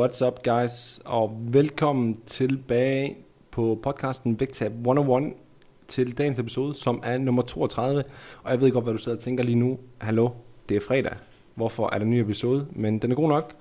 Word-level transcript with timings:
What's 0.00 0.26
up 0.26 0.42
guys, 0.42 1.00
og 1.04 1.38
velkommen 1.40 2.20
tilbage 2.26 3.16
på 3.50 3.80
podcasten 3.82 4.40
Vægtab 4.40 4.72
101 4.72 5.32
til 5.88 6.18
dagens 6.18 6.38
episode, 6.38 6.74
som 6.74 7.00
er 7.04 7.18
nummer 7.18 7.42
32. 7.42 8.04
Og 8.42 8.50
jeg 8.50 8.60
ved 8.60 8.70
godt, 8.70 8.84
hvad 8.84 8.92
du 8.92 8.98
sidder 8.98 9.18
og 9.18 9.24
tænker 9.24 9.44
lige 9.44 9.56
nu. 9.56 9.78
Hallo, 9.98 10.30
det 10.68 10.76
er 10.76 10.80
fredag. 10.80 11.12
Hvorfor 11.54 11.90
er 11.92 11.98
der 11.98 12.04
en 12.04 12.10
ny 12.10 12.14
episode? 12.14 12.66
Men 12.70 12.98
den 12.98 13.10
er 13.10 13.14
god 13.14 13.28
nok. 13.28 13.52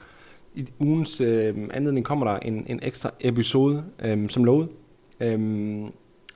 I 0.56 0.68
ugens 0.80 1.22
øh, 1.22 1.58
anledning 1.74 2.06
kommer 2.06 2.26
der 2.26 2.40
en, 2.40 2.66
en 2.68 2.80
ekstra 2.84 3.12
episode, 3.20 3.84
øh, 4.00 4.30
som 4.30 4.44
lovet. 4.44 4.70
Øh, 5.20 5.80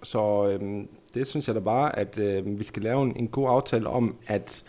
så 0.03 0.47
øh, 0.47 0.85
det 1.13 1.27
synes 1.27 1.47
jeg 1.47 1.55
da 1.55 1.59
bare, 1.59 1.99
at 1.99 2.17
øh, 2.17 2.59
vi 2.59 2.63
skal 2.63 2.83
lave 2.83 3.03
en, 3.03 3.13
en 3.15 3.27
god 3.27 3.49
aftale 3.49 3.87
om, 3.87 4.15
at 4.27 4.63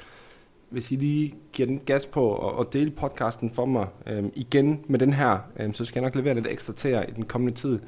hvis 0.75 0.93
I 0.93 0.97
lige 0.97 1.35
giver 1.53 1.67
den 1.67 1.81
gas 1.87 2.07
på 2.07 2.29
og, 2.29 2.55
og 2.55 2.73
dele 2.73 2.91
podcasten 2.91 3.51
for 3.51 3.65
mig 3.67 3.87
øhm, 4.07 4.33
igen 4.35 4.85
med 4.87 4.99
den 4.99 5.13
her, 5.13 5.39
øhm, 5.57 5.75
så 5.75 5.85
skal 5.85 6.01
jeg 6.01 6.07
nok 6.07 6.15
levere 6.15 6.35
lidt 6.35 6.47
ekstra 6.47 6.73
til 6.73 6.91
jer 6.91 7.03
i 7.03 7.11
den 7.11 7.25
kommende 7.25 7.55
tid. 7.55 7.79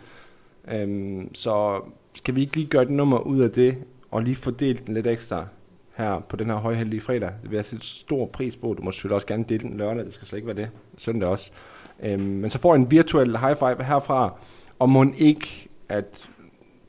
Øhm, 0.69 1.35
så 1.35 1.81
skal 2.15 2.35
vi 2.35 2.41
ikke 2.41 2.57
lige 2.57 2.67
gøre 2.67 2.83
et 2.83 2.91
nummer 2.91 3.19
ud 3.19 3.41
af 3.41 3.51
det, 3.51 3.85
og 4.11 4.23
lige 4.23 4.37
fordele 4.37 4.79
den 4.87 4.95
lidt 4.95 5.07
ekstra 5.07 5.47
her 5.97 6.21
på 6.29 6.37
den 6.37 6.47
her 6.47 6.57
højheldige 6.57 7.01
fredag. 7.01 7.31
Det 7.43 7.51
vil 7.51 7.57
jeg 7.57 7.65
sætte 7.65 7.87
stor 7.87 8.27
pris 8.27 8.57
på. 8.57 8.75
Du 8.75 8.83
må 8.83 8.91
selvfølgelig 8.91 9.15
også 9.15 9.27
gerne 9.27 9.45
dele 9.49 9.69
den 9.69 9.77
lørdag, 9.77 10.05
det 10.05 10.13
skal 10.13 10.29
slet 10.29 10.37
ikke 10.37 10.47
være 10.47 10.57
det. 10.57 10.71
Søndag 10.99 11.29
også. 11.29 11.51
Øhm, 12.01 12.23
men 12.23 12.51
så 12.51 12.59
får 12.59 12.75
jeg 12.75 12.83
en 12.83 12.91
virtuel 12.91 13.39
high 13.39 13.57
five 13.57 13.85
herfra, 13.85 14.39
og 14.79 14.89
må 14.89 15.05
ikke, 15.19 15.69
at 15.89 16.29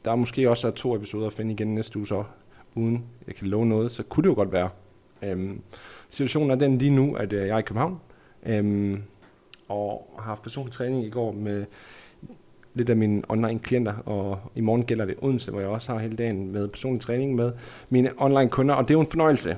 der 0.06 0.16
måske 0.16 0.50
også 0.50 0.68
er 0.68 0.72
to 0.72 0.96
episoder 0.96 1.28
at 1.28 1.34
finde 1.34 1.54
igen 1.54 1.76
næste 1.76 1.98
uge 1.98 2.08
så, 2.08 2.24
uden 2.76 3.06
jeg 3.28 3.36
kan 3.36 3.48
love 3.48 3.66
noget, 3.66 3.92
så 3.92 4.04
kunne 4.04 4.24
det 4.24 4.30
jo 4.30 4.36
godt 4.36 4.52
være. 4.52 4.70
Øhm, 5.22 5.62
situationen 6.10 6.52
er 6.52 6.56
den 6.56 6.78
lige 6.78 6.92
nu, 6.92 7.16
at 7.16 7.34
øh, 7.34 7.48
jeg 7.48 7.54
er 7.54 7.58
i 7.58 7.62
København, 7.62 8.00
øhm, 8.46 9.04
og 9.68 10.14
har 10.16 10.24
haft 10.24 10.42
personlig 10.42 10.74
træning 10.74 11.06
i 11.06 11.10
går 11.10 11.32
med 11.32 11.66
lidt 12.74 12.90
af 12.90 12.96
mine 12.96 13.22
online 13.30 13.60
klienter, 13.60 13.94
og 14.06 14.40
i 14.56 14.62
morgen 14.62 14.86
gælder 14.86 15.06
det 15.06 15.16
Odense, 15.22 15.52
hvor 15.52 15.60
jeg 15.60 15.70
også 15.70 15.92
har 15.92 16.00
hele 16.00 16.16
dagen 16.16 16.52
med 16.52 16.68
personlig 16.68 17.02
træning 17.02 17.36
med 17.36 17.52
mine 17.90 18.12
online 18.18 18.50
kunder, 18.50 18.76
og 18.76 18.84
det 18.84 18.90
er 18.90 18.98
jo 18.98 19.02
en 19.02 19.12
fornøjelse 19.12 19.58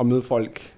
at 0.00 0.06
møde 0.06 0.22
folk, 0.22 0.74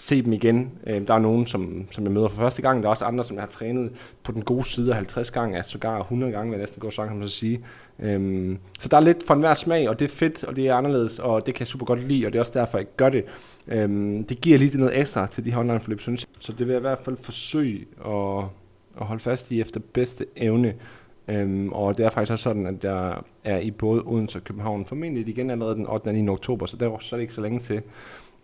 se 0.00 0.22
dem 0.22 0.32
igen. 0.32 0.70
Øhm, 0.86 1.06
der 1.06 1.14
er 1.14 1.18
nogen, 1.18 1.46
som, 1.46 1.86
som 1.90 2.04
jeg 2.04 2.12
møder 2.12 2.28
for 2.28 2.36
første 2.36 2.62
gang, 2.62 2.82
der 2.82 2.88
er 2.88 2.90
også 2.90 3.04
andre, 3.04 3.24
som 3.24 3.36
jeg 3.36 3.42
har 3.42 3.48
trænet 3.48 3.90
på 4.22 4.32
den 4.32 4.42
gode 4.42 4.64
side 4.64 4.94
50 4.94 5.30
gange, 5.30 5.56
altså 5.56 5.72
sågar 5.72 6.00
100 6.00 6.32
gange, 6.32 6.50
vil 6.50 6.56
jeg 6.56 6.62
næsten 6.62 6.80
gå 6.80 6.90
så 6.90 7.06
kan 7.06 7.16
man 7.16 7.28
så 7.28 7.34
sige. 7.34 7.64
Øhm, 7.98 8.58
så 8.80 8.88
der 8.88 8.96
er 8.96 9.00
lidt 9.00 9.26
for 9.26 9.34
enhver 9.34 9.54
smag, 9.54 9.88
og 9.88 9.98
det 9.98 10.04
er 10.04 10.08
fedt, 10.08 10.44
og 10.44 10.56
det 10.56 10.68
er 10.68 10.74
anderledes, 10.74 11.18
og 11.18 11.46
det 11.46 11.54
kan 11.54 11.60
jeg 11.60 11.68
super 11.68 11.86
godt 11.86 12.08
lide, 12.08 12.26
og 12.26 12.32
det 12.32 12.38
er 12.38 12.40
også 12.40 12.52
derfor, 12.54 12.78
jeg 12.78 12.86
gør 12.96 13.08
det. 13.08 13.24
Øhm, 13.68 14.24
det 14.24 14.40
giver 14.40 14.58
lige 14.58 14.78
noget 14.78 15.00
ekstra 15.00 15.26
til 15.26 15.44
de 15.44 15.50
her 15.50 15.58
online 15.58 15.80
forløb, 15.80 16.00
synes 16.00 16.22
jeg. 16.22 16.28
Så 16.38 16.52
det 16.52 16.66
vil 16.66 16.72
jeg 16.72 16.80
i 16.80 16.88
hvert 16.88 16.98
fald 17.04 17.16
forsøge 17.16 17.86
at, 18.06 18.44
at 19.00 19.06
holde 19.06 19.22
fast 19.22 19.50
i 19.50 19.60
efter 19.60 19.80
bedste 19.92 20.26
evne. 20.36 20.74
Øhm, 21.28 21.72
og 21.72 21.98
det 21.98 22.06
er 22.06 22.10
faktisk 22.10 22.32
også 22.32 22.42
sådan, 22.42 22.66
at 22.66 22.84
jeg 22.84 23.18
er 23.44 23.58
i 23.58 23.70
både 23.70 24.02
Odense 24.06 24.38
og 24.38 24.44
København 24.44 24.84
formentlig 24.84 25.28
igen 25.28 25.50
allerede 25.50 25.74
den 25.74 25.86
8. 25.86 26.08
og 26.08 26.14
9. 26.14 26.28
oktober, 26.28 26.66
så 26.66 26.76
der 26.76 26.90
er 26.90 26.98
det 27.10 27.20
ikke 27.20 27.34
så 27.34 27.40
længe 27.40 27.60
til. 27.60 27.82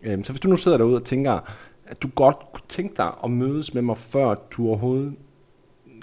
Øhm, 0.05 0.23
så 0.23 0.33
hvis 0.33 0.39
du 0.39 0.47
nu 0.47 0.57
sidder 0.57 0.77
derude 0.77 0.95
og 0.95 1.05
tænker, 1.05 1.39
at 1.87 2.03
du 2.03 2.09
godt 2.15 2.37
kunne 2.53 2.67
tænke 2.67 2.93
dig 2.97 3.11
at 3.23 3.31
mødes 3.31 3.73
med 3.73 3.81
mig, 3.81 3.97
før 3.97 4.35
du 4.57 4.67
overhovedet 4.67 5.13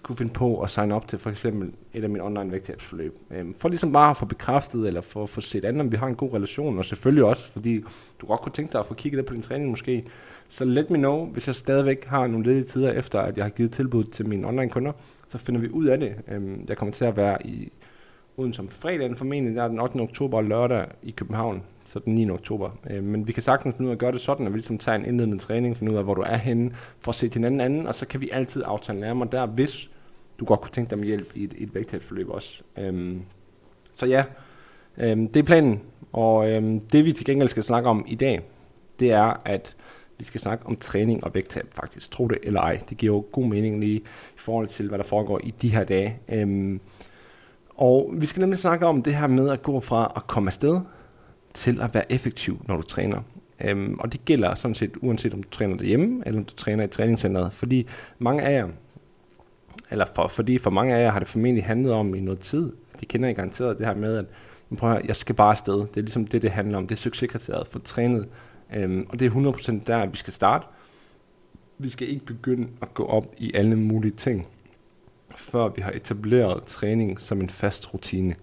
kunne 0.02 0.16
finde 0.16 0.32
på 0.32 0.60
at 0.60 0.70
signe 0.70 0.94
op 0.94 1.08
til 1.08 1.18
for 1.18 1.30
eksempel 1.30 1.72
et 1.92 2.04
af 2.04 2.10
mine 2.10 2.24
online 2.24 2.52
vægttabsforløb. 2.52 3.18
Øhm, 3.30 3.54
for 3.58 3.68
ligesom 3.68 3.92
bare 3.92 4.10
at 4.10 4.16
få 4.16 4.26
bekræftet, 4.26 4.86
eller 4.86 5.00
for 5.00 5.22
at 5.22 5.28
få 5.28 5.40
set 5.40 5.64
andet, 5.64 5.80
om 5.80 5.92
vi 5.92 5.96
har 5.96 6.06
en 6.06 6.14
god 6.14 6.34
relation, 6.34 6.78
og 6.78 6.84
selvfølgelig 6.84 7.24
også, 7.24 7.52
fordi 7.52 7.84
du 8.20 8.26
godt 8.26 8.40
kunne 8.40 8.52
tænke 8.52 8.72
dig 8.72 8.80
at 8.80 8.86
få 8.86 8.94
kigget 8.94 9.18
lidt 9.18 9.26
på 9.26 9.34
din 9.34 9.42
træning 9.42 9.70
måske. 9.70 10.04
Så 10.48 10.64
let 10.64 10.90
me 10.90 10.98
know, 10.98 11.26
hvis 11.26 11.46
jeg 11.46 11.54
stadigvæk 11.54 12.04
har 12.04 12.26
nogle 12.26 12.46
ledige 12.46 12.64
tider 12.64 12.92
efter, 12.92 13.20
at 13.20 13.36
jeg 13.36 13.44
har 13.44 13.50
givet 13.50 13.72
tilbud 13.72 14.04
til 14.04 14.28
mine 14.28 14.48
online 14.48 14.70
kunder, 14.70 14.92
så 15.28 15.38
finder 15.38 15.60
vi 15.60 15.70
ud 15.70 15.86
af 15.86 15.98
det. 15.98 16.14
Øhm, 16.28 16.64
jeg 16.68 16.76
kommer 16.76 16.92
til 16.92 17.04
at 17.04 17.16
være 17.16 17.46
i 17.46 17.72
uden 18.36 18.52
som 18.52 18.68
fredagen 18.68 19.16
formentlig, 19.16 19.56
der 19.56 19.62
er 19.62 19.68
den 19.68 19.80
8. 19.80 19.96
oktober 19.96 20.36
og 20.36 20.44
lørdag 20.44 20.86
i 21.02 21.10
København, 21.10 21.62
så 21.92 21.98
den 21.98 22.14
9. 22.14 22.30
oktober. 22.30 22.70
Øh, 22.90 23.04
men 23.04 23.26
vi 23.26 23.32
kan 23.32 23.42
sagtens 23.42 23.76
finde 23.76 23.86
ud 23.86 23.90
af 23.90 23.94
at 23.94 23.98
gøre 23.98 24.12
det 24.12 24.20
sådan, 24.20 24.46
at 24.46 24.52
vi 24.52 24.58
ligesom 24.58 24.78
tager 24.78 24.98
en 24.98 25.04
indledende 25.04 25.38
træning, 25.38 25.76
finde 25.76 25.92
ud 25.92 25.96
af, 25.96 26.04
hvor 26.04 26.14
du 26.14 26.22
er 26.22 26.36
henne, 26.36 26.70
for 27.00 27.12
at 27.12 27.16
se 27.16 27.30
hinanden 27.34 27.60
anden, 27.60 27.86
og 27.86 27.94
så 27.94 28.06
kan 28.06 28.20
vi 28.20 28.28
altid 28.32 28.62
aftale 28.66 29.00
nærmere 29.00 29.28
der, 29.32 29.46
hvis 29.46 29.90
du 30.40 30.44
godt 30.44 30.60
kunne 30.60 30.72
tænke 30.72 30.90
dig 30.90 30.98
med 30.98 31.06
hjælp 31.06 31.30
i 31.34 31.44
et, 31.44 31.54
et 31.58 31.74
vægttabsforløb 31.74 32.28
også. 32.30 32.62
Øhm, 32.78 33.22
så 33.94 34.06
ja, 34.06 34.24
øhm, 34.98 35.28
det 35.28 35.36
er 35.36 35.42
planen, 35.42 35.80
og 36.12 36.50
øhm, 36.50 36.80
det 36.80 37.04
vi 37.04 37.12
til 37.12 37.26
gengæld 37.26 37.48
skal 37.48 37.64
snakke 37.64 37.88
om 37.88 38.04
i 38.08 38.14
dag, 38.14 38.40
det 39.00 39.12
er, 39.12 39.40
at 39.44 39.76
vi 40.18 40.24
skal 40.24 40.40
snakke 40.40 40.66
om 40.66 40.76
træning 40.76 41.24
og 41.24 41.34
vægttab 41.34 41.66
faktisk. 41.70 42.10
Tro 42.10 42.28
det 42.28 42.38
eller 42.42 42.60
ej. 42.60 42.80
Det 42.88 42.96
giver 42.96 43.14
jo 43.14 43.24
god 43.32 43.46
mening 43.46 43.80
lige 43.80 43.96
i 43.96 44.04
forhold 44.36 44.66
til, 44.66 44.88
hvad 44.88 44.98
der 44.98 45.04
foregår 45.04 45.40
i 45.44 45.54
de 45.62 45.68
her 45.68 45.84
dage. 45.84 46.18
Øhm, 46.28 46.80
og 47.74 48.10
vi 48.12 48.26
skal 48.26 48.40
nemlig 48.40 48.58
snakke 48.58 48.86
om 48.86 49.02
det 49.02 49.14
her 49.14 49.26
med 49.26 49.50
at 49.50 49.62
gå 49.62 49.80
fra 49.80 50.12
at 50.16 50.26
komme 50.26 50.48
afsted 50.48 50.80
til 51.54 51.80
at 51.80 51.94
være 51.94 52.12
effektiv, 52.12 52.64
når 52.68 52.76
du 52.76 52.82
træner. 52.82 53.20
Øhm, 53.60 53.94
og 54.00 54.12
det 54.12 54.24
gælder 54.24 54.54
sådan 54.54 54.74
set 54.74 54.92
uanset 55.02 55.34
om 55.34 55.42
du 55.42 55.48
træner 55.50 55.76
derhjemme, 55.76 56.22
eller 56.26 56.40
om 56.40 56.44
du 56.44 56.54
træner 56.54 56.84
i 56.84 56.88
træningscenteret. 56.88 57.52
Fordi 57.52 57.88
mange 58.18 58.42
af 58.42 58.52
jer, 58.52 58.68
eller 59.90 60.06
for, 60.14 60.28
fordi 60.28 60.58
for 60.58 60.70
mange 60.70 60.94
af 60.94 61.02
jer 61.02 61.10
har 61.10 61.18
det 61.18 61.28
formentlig 61.28 61.64
handlet 61.64 61.92
om 61.92 62.14
i 62.14 62.20
noget 62.20 62.40
tid. 62.40 62.72
De 63.00 63.06
kender 63.06 63.28
I 63.28 63.32
garanteret 63.32 63.78
det 63.78 63.86
her 63.86 63.94
med, 63.94 64.16
at 64.16 64.24
prøv 64.76 64.90
at 64.90 64.96
høre, 64.96 65.06
jeg 65.06 65.16
skal 65.16 65.34
bare 65.34 65.50
afsted. 65.50 65.74
Det 65.74 65.96
er 65.96 66.00
ligesom 66.00 66.26
det, 66.26 66.42
det 66.42 66.50
handler 66.50 66.78
om. 66.78 66.86
Det 66.86 66.94
er 66.94 67.00
succeskriteriet 67.00 67.66
for 67.66 67.78
trænet. 67.78 68.28
Øhm, 68.74 69.06
og 69.08 69.20
det 69.20 69.26
er 69.26 69.30
100% 69.30 69.84
der, 69.86 70.06
vi 70.06 70.16
skal 70.16 70.32
starte. 70.32 70.66
Vi 71.78 71.88
skal 71.88 72.08
ikke 72.08 72.26
begynde 72.26 72.68
at 72.82 72.94
gå 72.94 73.06
op 73.06 73.34
i 73.38 73.52
alle 73.54 73.76
mulige 73.76 74.12
ting, 74.12 74.46
før 75.36 75.68
vi 75.68 75.82
har 75.82 75.90
etableret 75.90 76.62
træning 76.62 77.20
som 77.20 77.40
en 77.40 77.50
fast 77.50 77.94
rutine. 77.94 78.34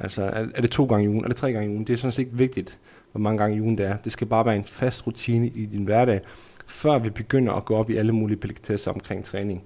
Altså, 0.00 0.22
er, 0.22 0.46
er 0.54 0.60
det 0.60 0.70
to 0.70 0.84
gange 0.84 1.04
i 1.04 1.08
ugen? 1.08 1.24
Er 1.24 1.28
det 1.28 1.36
tre 1.36 1.52
gange 1.52 1.68
i 1.68 1.72
ugen? 1.72 1.86
Det 1.86 1.92
er 1.92 1.96
sådan 1.96 2.12
set 2.12 2.22
ikke 2.22 2.36
vigtigt, 2.36 2.78
hvor 3.12 3.20
mange 3.20 3.38
gange 3.38 3.56
i 3.56 3.60
ugen 3.60 3.78
det 3.78 3.86
er. 3.86 3.96
Det 3.96 4.12
skal 4.12 4.26
bare 4.26 4.46
være 4.46 4.56
en 4.56 4.64
fast 4.64 5.06
rutine 5.06 5.46
i 5.46 5.66
din 5.66 5.84
hverdag, 5.84 6.20
før 6.66 6.98
vi 6.98 7.10
begynder 7.10 7.52
at 7.52 7.64
gå 7.64 7.76
op 7.76 7.90
i 7.90 7.96
alle 7.96 8.12
mulige 8.12 8.38
delikatesser 8.42 8.90
omkring 8.90 9.24
træning. 9.24 9.64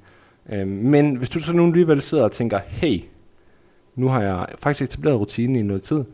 Øhm, 0.52 0.68
men 0.68 1.14
hvis 1.14 1.30
du 1.30 1.40
så 1.40 1.52
nu 1.52 1.66
alligevel 1.66 2.02
sidder 2.02 2.24
og 2.24 2.32
tænker, 2.32 2.58
hey, 2.58 3.00
nu 3.94 4.08
har 4.08 4.22
jeg 4.22 4.46
faktisk 4.58 4.82
etableret 4.82 5.20
rutinen 5.20 5.56
i 5.56 5.62
noget 5.62 5.82
tid, 5.82 6.04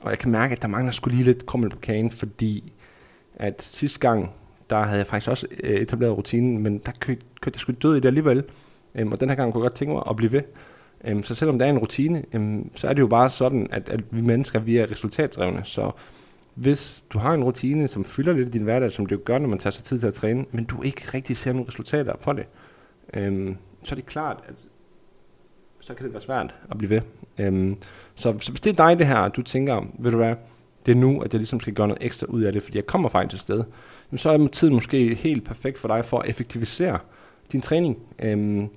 og 0.00 0.10
jeg 0.10 0.18
kan 0.18 0.30
mærke, 0.30 0.52
at 0.52 0.62
der 0.62 0.68
mangler 0.68 0.92
skulle 0.92 1.16
lige 1.16 1.24
lidt 1.24 1.46
krummel 1.46 1.70
på 1.70 1.78
kagen, 1.78 2.10
fordi 2.10 2.72
at 3.34 3.62
sidste 3.62 3.98
gang, 3.98 4.30
der 4.70 4.82
havde 4.82 4.98
jeg 4.98 5.06
faktisk 5.06 5.30
også 5.30 5.46
øh, 5.60 5.80
etableret 5.80 6.16
rutinen, 6.16 6.62
men 6.62 6.78
der 6.78 6.92
kørte, 7.00 7.20
kørte 7.40 7.56
jeg 7.56 7.60
sgu 7.60 7.72
død 7.82 7.96
i 7.96 8.00
det 8.00 8.06
alligevel. 8.06 8.44
Øhm, 8.94 9.12
og 9.12 9.20
den 9.20 9.28
her 9.28 9.36
gang 9.36 9.52
kunne 9.52 9.62
jeg 9.62 9.70
godt 9.70 9.78
tænke 9.78 9.94
mig 9.94 10.02
at 10.10 10.16
blive 10.16 10.32
ved. 10.32 10.42
Øhm, 11.04 11.22
så 11.22 11.34
selvom 11.34 11.58
der 11.58 11.66
er 11.66 11.70
en 11.70 11.78
rutine, 11.78 12.24
øhm, 12.32 12.70
så 12.74 12.88
er 12.88 12.92
det 12.92 13.00
jo 13.00 13.06
bare 13.06 13.30
sådan, 13.30 13.68
at, 13.72 13.88
at 13.88 14.00
vi 14.10 14.20
mennesker, 14.20 14.58
vi 14.58 14.76
er 14.76 14.90
resultatdrevne. 14.90 15.60
Så 15.64 15.90
hvis 16.54 17.04
du 17.12 17.18
har 17.18 17.34
en 17.34 17.44
rutine, 17.44 17.88
som 17.88 18.04
fylder 18.04 18.32
lidt 18.32 18.48
i 18.48 18.50
din 18.50 18.62
hverdag, 18.62 18.90
som 18.90 19.06
det 19.06 19.16
jo 19.16 19.20
gør, 19.24 19.38
når 19.38 19.48
man 19.48 19.58
tager 19.58 19.72
sig 19.72 19.84
tid 19.84 19.98
til 19.98 20.06
at 20.06 20.14
træne, 20.14 20.44
men 20.50 20.64
du 20.64 20.82
ikke 20.82 21.02
rigtig 21.14 21.36
ser 21.36 21.52
nogle 21.52 21.68
resultater 21.68 22.16
på 22.16 22.32
det, 22.32 22.46
øhm, 23.14 23.56
så 23.82 23.94
er 23.94 23.96
det 23.96 24.06
klart, 24.06 24.36
at 24.48 24.54
så 25.80 25.94
kan 25.94 26.04
det 26.04 26.12
være 26.12 26.22
svært 26.22 26.54
at 26.70 26.78
blive 26.78 26.90
ved. 26.90 27.00
Øhm, 27.38 27.76
så, 28.14 28.36
så 28.40 28.50
hvis 28.50 28.60
det 28.60 28.70
er 28.78 28.86
dig 28.86 28.98
det 28.98 29.06
her, 29.06 29.28
du 29.28 29.42
tænker, 29.42 29.86
ved 29.98 30.10
du 30.10 30.16
hvad, 30.16 30.34
det 30.86 30.92
er 30.92 30.96
nu, 30.96 31.20
at 31.20 31.32
jeg 31.32 31.38
ligesom 31.38 31.60
skal 31.60 31.74
gøre 31.74 31.88
noget 31.88 32.02
ekstra 32.04 32.26
ud 32.26 32.42
af 32.42 32.52
det, 32.52 32.62
fordi 32.62 32.76
jeg 32.76 32.86
kommer 32.86 33.08
faktisk 33.08 33.30
til 33.30 33.38
sted, 33.38 33.64
jamen, 34.10 34.18
så 34.18 34.30
er 34.30 34.48
tiden 34.52 34.74
måske 34.74 35.14
helt 35.14 35.44
perfekt 35.44 35.78
for 35.78 35.88
dig 35.88 36.04
for 36.04 36.18
at 36.18 36.28
effektivisere 36.28 36.98
din 37.52 37.60
træning. 37.60 37.98
Øhm, 38.18 38.68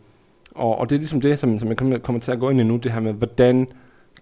og, 0.60 0.78
og 0.78 0.90
det 0.90 0.96
er 0.96 1.00
ligesom 1.00 1.22
det, 1.22 1.40
som, 1.40 1.60
som 1.60 1.70
jeg 1.70 1.78
kommer, 1.78 1.98
kommer 1.98 2.20
til 2.20 2.32
at 2.32 2.40
gå 2.40 2.50
ind 2.50 2.60
i 2.60 2.64
nu, 2.64 2.78
det 2.78 2.92
her 2.92 3.00
med, 3.00 3.14
hvordan 3.14 3.68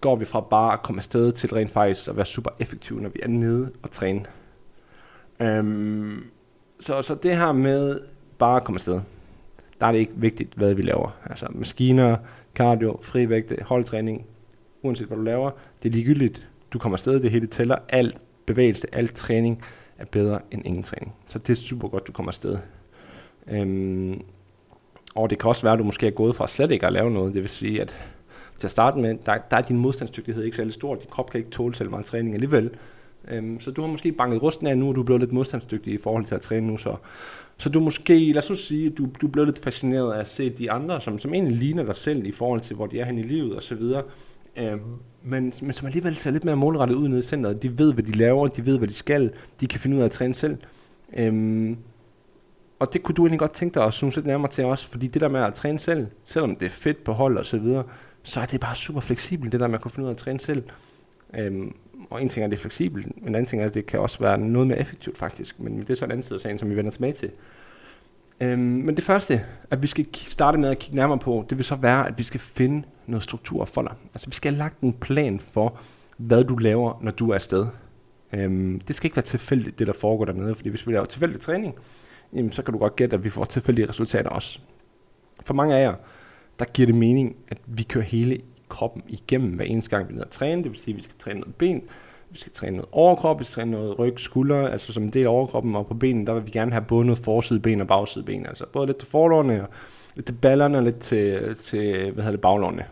går 0.00 0.16
vi 0.16 0.24
fra 0.24 0.40
bare 0.40 0.72
at 0.72 0.82
komme 0.82 0.98
afsted 0.98 1.32
til 1.32 1.50
rent 1.50 1.70
faktisk 1.70 2.08
at 2.08 2.16
være 2.16 2.26
super 2.26 2.50
effektive, 2.58 3.00
når 3.00 3.08
vi 3.08 3.20
er 3.22 3.28
nede 3.28 3.70
og 3.82 3.90
træne. 3.90 4.24
Øhm, 5.40 6.24
så, 6.80 7.02
så 7.02 7.14
det 7.14 7.36
her 7.36 7.52
med 7.52 8.00
bare 8.38 8.56
at 8.56 8.64
komme 8.64 8.76
afsted, 8.76 9.00
der 9.80 9.86
er 9.86 9.92
det 9.92 9.98
ikke 9.98 10.12
vigtigt, 10.16 10.54
hvad 10.54 10.74
vi 10.74 10.82
laver. 10.82 11.16
Altså 11.24 11.46
maskiner, 11.50 12.16
cardio, 12.54 12.98
frivægte, 13.02 13.56
holdtræning, 13.62 14.26
uanset 14.82 15.06
hvad 15.06 15.16
du 15.16 15.22
laver, 15.22 15.50
det 15.82 15.88
er 15.88 15.92
ligegyldigt. 15.92 16.48
Du 16.72 16.78
kommer 16.78 16.96
afsted, 16.96 17.20
det 17.20 17.30
hele 17.30 17.46
tæller. 17.46 17.76
Alt 17.88 18.16
bevægelse, 18.46 18.86
alt 18.92 19.14
træning 19.14 19.62
er 19.98 20.04
bedre 20.04 20.40
end 20.50 20.66
ingen 20.66 20.82
træning. 20.82 21.14
Så 21.28 21.38
det 21.38 21.50
er 21.50 21.56
super 21.56 21.88
godt, 21.88 22.06
du 22.06 22.12
kommer 22.12 22.30
afsted. 22.30 22.58
Øhm, 23.50 24.22
og 25.18 25.30
det 25.30 25.38
kan 25.38 25.48
også 25.48 25.62
være, 25.62 25.72
at 25.72 25.78
du 25.78 25.84
måske 25.84 26.06
er 26.06 26.10
gået 26.10 26.36
fra 26.36 26.48
slet 26.48 26.70
ikke 26.70 26.86
at 26.86 26.92
lave 26.92 27.10
noget. 27.10 27.34
Det 27.34 27.42
vil 27.42 27.50
sige, 27.50 27.80
at 27.80 27.96
til 28.58 28.66
at 28.66 28.70
starte 28.70 28.98
med, 28.98 29.14
der, 29.26 29.38
der 29.50 29.56
er 29.56 29.60
din 29.60 29.78
modstandsdygtighed 29.78 30.44
ikke 30.44 30.56
særlig 30.56 30.74
stor. 30.74 30.94
Din 30.94 31.06
krop 31.10 31.30
kan 31.30 31.38
ikke 31.38 31.50
tåle 31.50 31.74
selv 31.74 31.90
meget 31.90 32.06
træning 32.06 32.34
alligevel. 32.34 32.70
Øhm, 33.28 33.60
så 33.60 33.70
du 33.70 33.80
har 33.80 33.88
måske 33.88 34.12
banket 34.12 34.42
rusten 34.42 34.66
af 34.66 34.78
nu, 34.78 34.88
og 34.88 34.94
du 34.94 35.00
er 35.00 35.04
blevet 35.04 35.20
lidt 35.20 35.32
modstandsdygtig 35.32 35.94
i 35.94 35.98
forhold 35.98 36.24
til 36.24 36.34
at 36.34 36.40
træne 36.40 36.66
nu. 36.66 36.78
Så, 36.78 36.96
så 37.58 37.68
du 37.68 37.80
måske, 37.80 38.32
lad 38.32 38.50
os 38.50 38.58
sige, 38.58 38.90
du, 38.90 39.08
du 39.20 39.26
er 39.26 39.30
blevet 39.30 39.48
lidt 39.48 39.64
fascineret 39.64 40.12
af 40.12 40.20
at 40.20 40.28
se 40.28 40.50
de 40.50 40.70
andre, 40.70 41.00
som, 41.00 41.18
som 41.18 41.34
egentlig 41.34 41.56
ligner 41.56 41.84
dig 41.84 41.96
selv 41.96 42.26
i 42.26 42.32
forhold 42.32 42.60
til, 42.60 42.76
hvor 42.76 42.86
de 42.86 43.00
er 43.00 43.04
hen 43.04 43.18
i 43.18 43.22
livet 43.22 43.56
og 43.56 43.62
så 43.62 43.74
videre. 43.74 44.02
Øhm, 44.56 44.80
men, 45.24 45.52
men 45.62 45.72
som 45.72 45.86
alligevel 45.86 46.16
ser 46.16 46.30
lidt 46.30 46.44
mere 46.44 46.56
målrettet 46.56 46.96
ud 46.96 47.08
nede 47.08 47.20
i 47.20 47.22
centret. 47.22 47.62
De 47.62 47.78
ved, 47.78 47.92
hvad 47.92 48.04
de 48.04 48.12
laver, 48.12 48.46
de 48.46 48.66
ved, 48.66 48.78
hvad 48.78 48.88
de 48.88 48.94
skal, 48.94 49.30
de 49.60 49.66
kan 49.66 49.80
finde 49.80 49.96
ud 49.96 50.00
af 50.00 50.04
at 50.04 50.10
træne 50.10 50.34
selv. 50.34 50.56
Øhm, 51.16 51.76
og 52.78 52.92
det 52.92 53.02
kunne 53.02 53.14
du 53.14 53.22
egentlig 53.22 53.38
godt 53.38 53.52
tænke 53.52 53.74
dig 53.74 53.84
at 53.84 53.94
zoome 53.94 54.12
lidt 54.14 54.26
nærmere 54.26 54.50
til 54.50 54.64
også, 54.64 54.88
fordi 54.88 55.06
det 55.06 55.20
der 55.20 55.28
med 55.28 55.40
at 55.40 55.54
træne 55.54 55.78
selv, 55.78 56.06
selvom 56.24 56.56
det 56.56 56.66
er 56.66 56.70
fedt 56.70 57.04
på 57.04 57.12
hold 57.12 57.38
og 57.38 57.46
så 57.46 57.58
videre, 57.58 57.84
så 58.22 58.40
er 58.40 58.44
det 58.44 58.60
bare 58.60 58.76
super 58.76 59.00
fleksibelt, 59.00 59.52
det 59.52 59.60
der 59.60 59.66
med 59.68 59.74
at 59.74 59.80
kunne 59.80 59.90
finde 59.90 60.04
ud 60.04 60.10
af 60.10 60.14
at 60.14 60.18
træne 60.18 60.40
selv. 60.40 60.62
Øhm, 61.34 61.74
og 62.10 62.22
en 62.22 62.28
ting 62.28 62.42
er, 62.42 62.46
at 62.46 62.50
det 62.50 62.56
er 62.56 62.60
fleksibelt, 62.60 63.06
men 63.16 63.28
en 63.28 63.34
anden 63.34 63.48
ting 63.48 63.62
er, 63.62 63.66
at 63.66 63.74
det 63.74 63.86
kan 63.86 64.00
også 64.00 64.18
være 64.20 64.38
noget 64.38 64.68
mere 64.68 64.78
effektivt 64.78 65.18
faktisk, 65.18 65.60
men 65.60 65.78
det 65.78 65.90
er 65.90 65.94
så 65.94 66.04
en 66.04 66.10
anden 66.10 66.22
side 66.22 66.34
af 66.34 66.40
sagen, 66.40 66.58
som 66.58 66.70
vi 66.70 66.76
vender 66.76 66.90
tilbage 66.90 67.12
til. 67.12 67.30
Øhm, 68.40 68.60
men 68.60 68.96
det 68.96 69.04
første, 69.04 69.40
at 69.70 69.82
vi 69.82 69.86
skal 69.86 70.06
starte 70.14 70.58
med 70.58 70.70
at 70.70 70.78
kigge 70.78 70.96
nærmere 70.96 71.18
på, 71.18 71.44
det 71.50 71.58
vil 71.58 71.64
så 71.64 71.74
være, 71.74 72.08
at 72.08 72.18
vi 72.18 72.22
skal 72.22 72.40
finde 72.40 72.82
noget 73.06 73.22
struktur 73.22 73.64
for 73.64 73.82
dig. 73.82 73.92
Altså 74.14 74.28
vi 74.28 74.34
skal 74.34 74.52
have 74.52 74.58
lagt 74.58 74.80
en 74.80 74.92
plan 74.92 75.40
for, 75.40 75.78
hvad 76.16 76.44
du 76.44 76.56
laver, 76.56 76.98
når 77.02 77.10
du 77.10 77.30
er 77.30 77.34
afsted. 77.34 77.66
Øhm, 78.32 78.80
det 78.80 78.96
skal 78.96 79.06
ikke 79.06 79.16
være 79.16 79.24
tilfældigt, 79.24 79.78
det 79.78 79.86
der 79.86 79.92
foregår 79.92 80.24
dernede, 80.24 80.54
fordi 80.54 80.68
hvis 80.68 80.86
vi 80.86 80.92
laver 80.92 81.04
tilfældig 81.04 81.40
træning, 81.40 81.74
jamen, 82.32 82.52
så 82.52 82.62
kan 82.62 82.72
du 82.72 82.78
godt 82.78 82.96
gætte, 82.96 83.16
at 83.16 83.24
vi 83.24 83.30
får 83.30 83.44
tilfældige 83.44 83.88
resultater 83.88 84.30
også. 84.30 84.58
For 85.44 85.54
mange 85.54 85.76
af 85.76 85.82
jer, 85.82 85.94
der 86.58 86.64
giver 86.64 86.86
det 86.86 86.94
mening, 86.94 87.36
at 87.48 87.58
vi 87.66 87.82
kører 87.82 88.04
hele 88.04 88.40
kroppen 88.68 89.02
igennem 89.08 89.50
hver 89.50 89.64
eneste 89.64 89.90
gang, 89.90 90.08
vi 90.08 90.12
er 90.12 90.18
nede 90.18 90.28
træne. 90.30 90.62
Det 90.62 90.70
vil 90.70 90.80
sige, 90.80 90.94
at 90.94 90.96
vi 90.96 91.02
skal 91.02 91.16
træne 91.18 91.40
noget 91.40 91.54
ben, 91.54 91.82
vi 92.30 92.38
skal 92.38 92.52
træne 92.52 92.76
noget 92.76 92.88
overkrop, 92.92 93.40
vi 93.40 93.44
skal 93.44 93.54
træne 93.54 93.70
noget 93.70 93.98
ryg, 93.98 94.14
skulder, 94.16 94.68
altså 94.68 94.92
som 94.92 95.02
en 95.02 95.10
del 95.10 95.26
af 95.26 95.30
overkroppen, 95.30 95.76
og 95.76 95.86
på 95.86 95.94
benen, 95.94 96.26
der 96.26 96.34
vil 96.34 96.46
vi 96.46 96.50
gerne 96.50 96.72
have 96.72 96.84
både 96.88 97.06
noget 97.06 97.18
forside 97.18 97.60
ben 97.60 97.80
og 97.80 97.86
bagside 97.86 98.24
ben, 98.24 98.46
altså 98.46 98.64
både 98.72 98.86
lidt 98.86 98.96
til 98.96 99.08
forlårene, 99.08 99.62
og 99.62 99.68
lidt 100.14 100.26
til 100.26 100.32
ballerne, 100.32 100.78
og 100.78 100.84
lidt 100.84 100.98
til, 100.98 101.56
til 101.56 102.12
hvad 102.12 102.24
hedder 102.24 102.30
det, 102.30 102.40
baglårene. 102.40 102.84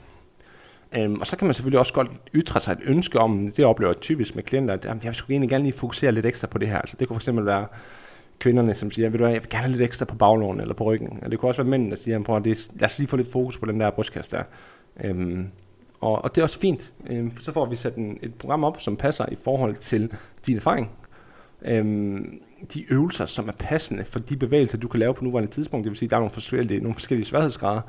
Um, 0.98 1.20
og 1.20 1.26
så 1.26 1.36
kan 1.36 1.46
man 1.46 1.54
selvfølgelig 1.54 1.78
også 1.78 1.92
godt 1.92 2.08
ytre 2.34 2.60
sig 2.60 2.72
et 2.72 2.78
ønske 2.82 3.18
om, 3.18 3.50
det 3.56 3.64
oplever 3.64 3.92
jeg 3.92 4.00
typisk 4.00 4.34
med 4.34 4.42
klienter, 4.42 4.74
at 4.74 4.84
jamen, 4.84 5.04
jeg 5.04 5.14
skulle 5.14 5.34
egentlig 5.34 5.50
gerne 5.50 5.64
lige 5.64 5.76
fokusere 5.76 6.12
lidt 6.12 6.26
ekstra 6.26 6.46
på 6.46 6.58
det 6.58 6.68
her. 6.68 6.78
Altså, 6.78 6.96
det 7.00 7.08
kunne 7.08 7.20
fx 7.20 7.28
være 7.32 7.66
kvinderne, 8.38 8.74
som 8.74 8.90
siger, 8.90 9.08
vil 9.08 9.18
du 9.18 9.24
have, 9.24 9.34
jeg 9.34 9.42
vil 9.42 9.50
gerne 9.50 9.62
have 9.62 9.72
lidt 9.72 9.82
ekstra 9.82 10.04
på 10.04 10.14
baglårene 10.14 10.62
eller 10.62 10.74
på 10.74 10.84
ryggen. 10.84 11.18
Og 11.22 11.30
det 11.30 11.38
kunne 11.38 11.50
også 11.50 11.62
være 11.62 11.70
mændene, 11.70 11.90
der 11.90 11.96
siger, 11.96 12.22
prøv, 12.22 12.44
det, 12.44 12.68
lad 12.74 12.84
os 12.84 12.98
lige 12.98 13.08
få 13.08 13.16
lidt 13.16 13.32
fokus 13.32 13.58
på 13.58 13.66
den 13.66 13.80
der 13.80 13.90
brystkasse 13.90 14.36
der. 14.36 14.42
Øhm, 15.04 15.48
og, 16.00 16.24
og 16.24 16.34
det 16.34 16.40
er 16.40 16.44
også 16.44 16.58
fint. 16.58 16.92
Øhm, 17.06 17.38
så 17.40 17.52
får 17.52 17.66
vi 17.66 17.76
sat 17.76 17.94
en, 17.94 18.18
et 18.22 18.34
program 18.34 18.64
op, 18.64 18.80
som 18.80 18.96
passer 18.96 19.26
i 19.32 19.36
forhold 19.44 19.74
til 19.74 20.12
din 20.46 20.56
erfaring. 20.56 20.90
Øhm, 21.62 22.40
de 22.74 22.92
øvelser, 22.92 23.26
som 23.26 23.48
er 23.48 23.52
passende 23.58 24.04
for 24.04 24.18
de 24.18 24.36
bevægelser, 24.36 24.78
du 24.78 24.88
kan 24.88 25.00
lave 25.00 25.14
på 25.14 25.24
nuværende 25.24 25.52
tidspunkt. 25.52 25.84
Det 25.84 25.90
vil 25.90 25.98
sige, 25.98 26.06
at 26.06 26.10
der 26.10 26.16
er 26.16 26.20
nogle 26.20 26.34
forskellige, 26.34 26.80
nogle 26.80 26.94
forskellige 26.94 27.26
sværhedsgrader, 27.26 27.80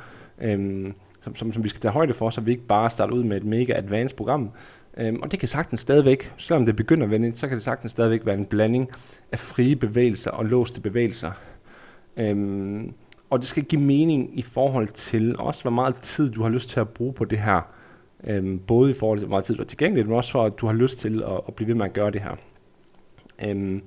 øhm, 0.41 0.93
som, 1.21 1.35
som, 1.35 1.51
som 1.51 1.63
vi 1.63 1.69
skal 1.69 1.81
tage 1.81 1.91
højde 1.91 2.13
for, 2.13 2.29
så 2.29 2.41
vi 2.41 2.51
ikke 2.51 2.67
bare 2.67 2.89
starter 2.89 3.13
ud 3.13 3.23
med 3.23 3.37
et 3.37 3.43
mega 3.43 3.73
advanced 3.73 4.17
program. 4.17 4.51
Øhm, 4.99 5.19
og 5.21 5.31
det 5.31 5.39
kan 5.39 5.49
sagtens 5.49 5.81
stadigvæk, 5.81 6.33
selvom 6.37 6.65
det 6.65 6.75
begynder 6.75 7.05
at 7.05 7.11
vende, 7.11 7.31
så 7.31 7.47
kan 7.47 7.55
det 7.55 7.63
sagtens 7.63 7.91
stadigvæk 7.91 8.25
være 8.25 8.35
en 8.35 8.45
blanding 8.45 8.89
af 9.31 9.39
frie 9.39 9.75
bevægelser 9.75 10.31
og 10.31 10.45
låste 10.45 10.81
bevægelser. 10.81 11.31
Øhm, 12.17 12.93
og 13.29 13.39
det 13.39 13.47
skal 13.47 13.63
give 13.63 13.81
mening 13.81 14.39
i 14.39 14.41
forhold 14.41 14.87
til 14.87 15.35
også, 15.39 15.61
hvor 15.61 15.71
meget 15.71 15.95
tid 15.95 16.31
du 16.31 16.41
har 16.43 16.49
lyst 16.49 16.69
til 16.69 16.79
at 16.79 16.89
bruge 16.89 17.13
på 17.13 17.25
det 17.25 17.39
her 17.39 17.61
Øhm, 18.23 18.59
både 18.59 18.91
i 18.91 18.93
forhold 18.93 19.19
til, 19.19 19.27
hvor 19.27 19.35
meget 19.35 19.45
tid 19.45 19.55
du 19.55 19.61
har 19.61 19.67
tilgængeligt, 19.67 20.07
men 20.07 20.17
også 20.17 20.31
for, 20.31 20.45
at 20.45 20.53
du 20.57 20.65
har 20.65 20.73
lyst 20.73 20.99
til 20.99 21.23
at, 21.23 21.41
at 21.47 21.53
blive 21.55 21.67
ved 21.67 21.75
med 21.75 21.85
at 21.85 21.93
gøre 21.93 22.11
det 22.11 22.21
her. 22.21 22.35
Øhm, 23.45 23.81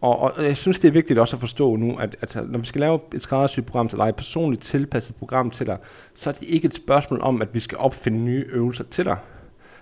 og, 0.00 0.18
og 0.20 0.44
jeg 0.44 0.56
synes, 0.56 0.78
det 0.78 0.88
er 0.88 0.92
vigtigt 0.92 1.18
også 1.18 1.36
at 1.36 1.40
forstå 1.40 1.76
nu, 1.76 1.96
at, 1.98 2.16
altså, 2.20 2.44
når 2.48 2.58
vi 2.58 2.66
skal 2.66 2.80
lave 2.80 3.00
et 3.14 3.22
skræddersyet 3.22 3.66
program 3.66 3.88
til 3.88 3.98
dig, 3.98 4.08
et 4.08 4.16
personligt 4.16 4.62
tilpasset 4.62 5.16
program 5.16 5.50
til 5.50 5.66
dig, 5.66 5.78
så 6.14 6.30
er 6.30 6.34
det 6.34 6.48
ikke 6.48 6.66
et 6.66 6.74
spørgsmål 6.74 7.20
om, 7.22 7.42
at 7.42 7.54
vi 7.54 7.60
skal 7.60 7.78
opfinde 7.78 8.18
nye 8.18 8.44
øvelser 8.48 8.84
til 8.84 9.04
dig, 9.04 9.16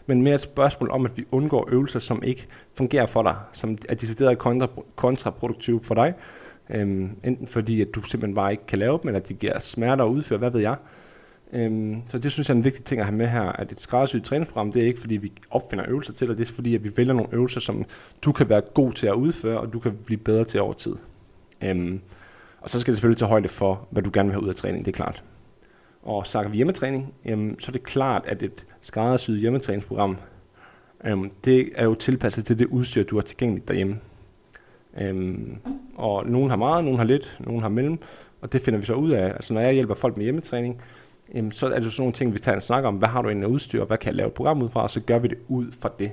men 0.08 0.22
mere 0.22 0.34
et 0.34 0.40
spørgsmål 0.40 0.90
om, 0.90 1.04
at 1.04 1.16
vi 1.16 1.24
undgår 1.30 1.68
øvelser, 1.72 1.98
som 1.98 2.22
ikke 2.22 2.46
fungerer 2.74 3.06
for 3.06 3.22
dig, 3.22 3.36
som 3.52 3.78
er 3.88 3.94
decideret 3.94 4.38
kontra, 4.38 4.68
kontraproduktive 4.96 5.80
for 5.82 5.94
dig, 5.94 6.14
øhm, 6.70 7.10
enten 7.24 7.46
fordi, 7.46 7.80
at 7.80 7.88
du 7.94 8.02
simpelthen 8.02 8.34
bare 8.34 8.50
ikke 8.50 8.66
kan 8.66 8.78
lave 8.78 8.98
dem, 9.02 9.08
eller 9.08 9.20
at 9.20 9.28
de 9.28 9.34
giver 9.34 9.58
smerter 9.58 10.04
at 10.04 10.08
udføre, 10.08 10.38
hvad 10.38 10.50
ved 10.50 10.60
jeg, 10.60 10.76
Øhm, 11.52 12.02
så 12.08 12.18
det 12.18 12.32
synes 12.32 12.48
jeg 12.48 12.54
er 12.54 12.58
en 12.58 12.64
vigtig 12.64 12.84
ting 12.84 13.00
at 13.00 13.06
have 13.06 13.16
med 13.16 13.28
her, 13.28 13.42
at 13.42 13.72
et 13.72 13.80
skræddersyet 13.80 14.24
træningsprogram, 14.24 14.72
det 14.72 14.82
er 14.82 14.86
ikke 14.86 15.00
fordi, 15.00 15.16
vi 15.16 15.32
opfinder 15.50 15.84
øvelser 15.88 16.12
til 16.12 16.28
dig, 16.28 16.38
det 16.38 16.48
er 16.48 16.52
fordi, 16.52 16.74
at 16.74 16.84
vi 16.84 16.96
vælger 16.96 17.12
nogle 17.12 17.32
øvelser, 17.32 17.60
som 17.60 17.84
du 18.22 18.32
kan 18.32 18.48
være 18.48 18.60
god 18.60 18.92
til 18.92 19.06
at 19.06 19.14
udføre, 19.14 19.60
og 19.60 19.72
du 19.72 19.78
kan 19.78 19.98
blive 20.04 20.18
bedre 20.18 20.44
til 20.44 20.60
over 20.60 20.72
tid. 20.72 20.96
Øhm, 21.64 22.00
og 22.60 22.70
så 22.70 22.80
skal 22.80 22.92
det 22.92 22.98
selvfølgelig 22.98 23.18
tage 23.18 23.28
højde 23.28 23.48
for, 23.48 23.86
hvad 23.90 24.02
du 24.02 24.10
gerne 24.12 24.28
vil 24.28 24.34
have 24.34 24.42
ud 24.42 24.48
af 24.48 24.54
træning, 24.54 24.84
det 24.84 24.92
er 24.92 24.96
klart. 24.96 25.22
Og 26.02 26.26
snakker 26.26 26.50
vi 26.50 26.56
hjemmetræning, 26.56 27.14
jamen, 27.24 27.60
så 27.60 27.70
er 27.70 27.72
det 27.72 27.82
klart, 27.82 28.22
at 28.26 28.42
et 28.42 28.66
skræddersyet 28.80 29.40
hjemmetræningsprogram, 29.40 30.16
øhm, 31.04 31.30
det 31.44 31.70
er 31.74 31.84
jo 31.84 31.94
tilpasset 31.94 32.44
til 32.44 32.58
det 32.58 32.66
udstyr, 32.66 33.02
du 33.02 33.16
har 33.16 33.22
tilgængeligt 33.22 33.68
derhjemme. 33.68 34.00
Øhm, 35.00 35.58
og 35.96 36.26
nogen 36.26 36.50
har 36.50 36.56
meget, 36.56 36.84
nogen 36.84 36.98
har 36.98 37.06
lidt, 37.06 37.38
nogen 37.40 37.62
har 37.62 37.68
mellem, 37.68 37.98
og 38.40 38.52
det 38.52 38.62
finder 38.62 38.80
vi 38.80 38.86
så 38.86 38.94
ud 38.94 39.10
af. 39.10 39.26
Altså 39.26 39.54
når 39.54 39.60
jeg 39.60 39.72
hjælper 39.72 39.94
folk 39.94 40.16
med 40.16 40.24
hjemmetræning, 40.24 40.80
jamen, 41.34 41.52
så 41.52 41.66
er 41.66 41.80
det 41.80 41.92
sådan 41.92 42.02
nogle 42.02 42.12
ting, 42.12 42.34
vi 42.34 42.38
tager 42.38 42.56
en 42.56 42.60
snak 42.60 42.84
om. 42.84 42.94
Hvad 42.94 43.08
har 43.08 43.22
du 43.22 43.28
egentlig 43.28 43.46
af 43.46 43.50
udstyr, 43.50 43.80
og 43.80 43.86
hvad 43.86 43.98
kan 43.98 44.06
jeg 44.06 44.14
lave 44.14 44.26
et 44.26 44.34
program 44.34 44.62
ud 44.62 44.68
fra, 44.68 44.82
og 44.82 44.90
så 44.90 45.00
gør 45.00 45.18
vi 45.18 45.28
det 45.28 45.38
ud 45.48 45.66
fra 45.80 45.90
det. 45.98 46.12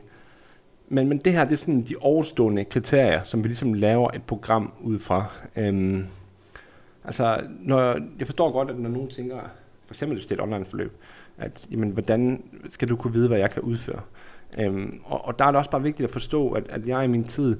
Men, 0.89 1.07
men 1.07 1.17
det 1.17 1.33
her, 1.33 1.43
det 1.43 1.53
er 1.53 1.57
sådan 1.57 1.81
de 1.81 1.95
overstående 1.99 2.65
kriterier, 2.65 3.23
som 3.23 3.43
vi 3.43 3.47
ligesom 3.47 3.73
laver 3.73 4.11
et 4.11 4.23
program 4.23 4.73
ud 4.81 4.99
fra. 4.99 5.25
Øhm, 5.55 6.05
altså, 7.03 7.39
når, 7.59 7.99
jeg 8.19 8.27
forstår 8.27 8.51
godt, 8.51 8.69
at 8.69 8.79
når 8.79 8.89
nogen 8.89 9.09
tænker, 9.09 9.39
for 9.85 9.93
eksempel 9.93 10.17
hvis 10.17 10.27
det 10.27 10.39
er 10.39 10.43
et 10.43 10.49
online 10.49 10.65
forløb, 10.65 10.97
at 11.37 11.67
jamen, 11.71 11.89
hvordan 11.89 12.43
skal 12.69 12.89
du 12.89 12.95
kunne 12.95 13.13
vide, 13.13 13.27
hvad 13.27 13.37
jeg 13.37 13.51
kan 13.51 13.61
udføre? 13.61 14.01
Øhm, 14.59 14.99
og, 15.03 15.25
og 15.25 15.39
der 15.39 15.45
er 15.45 15.51
det 15.51 15.57
også 15.57 15.71
bare 15.71 15.83
vigtigt 15.83 16.07
at 16.07 16.11
forstå, 16.11 16.51
at, 16.51 16.67
at 16.69 16.87
jeg 16.87 17.03
i 17.03 17.07
min 17.07 17.23
tid 17.23 17.57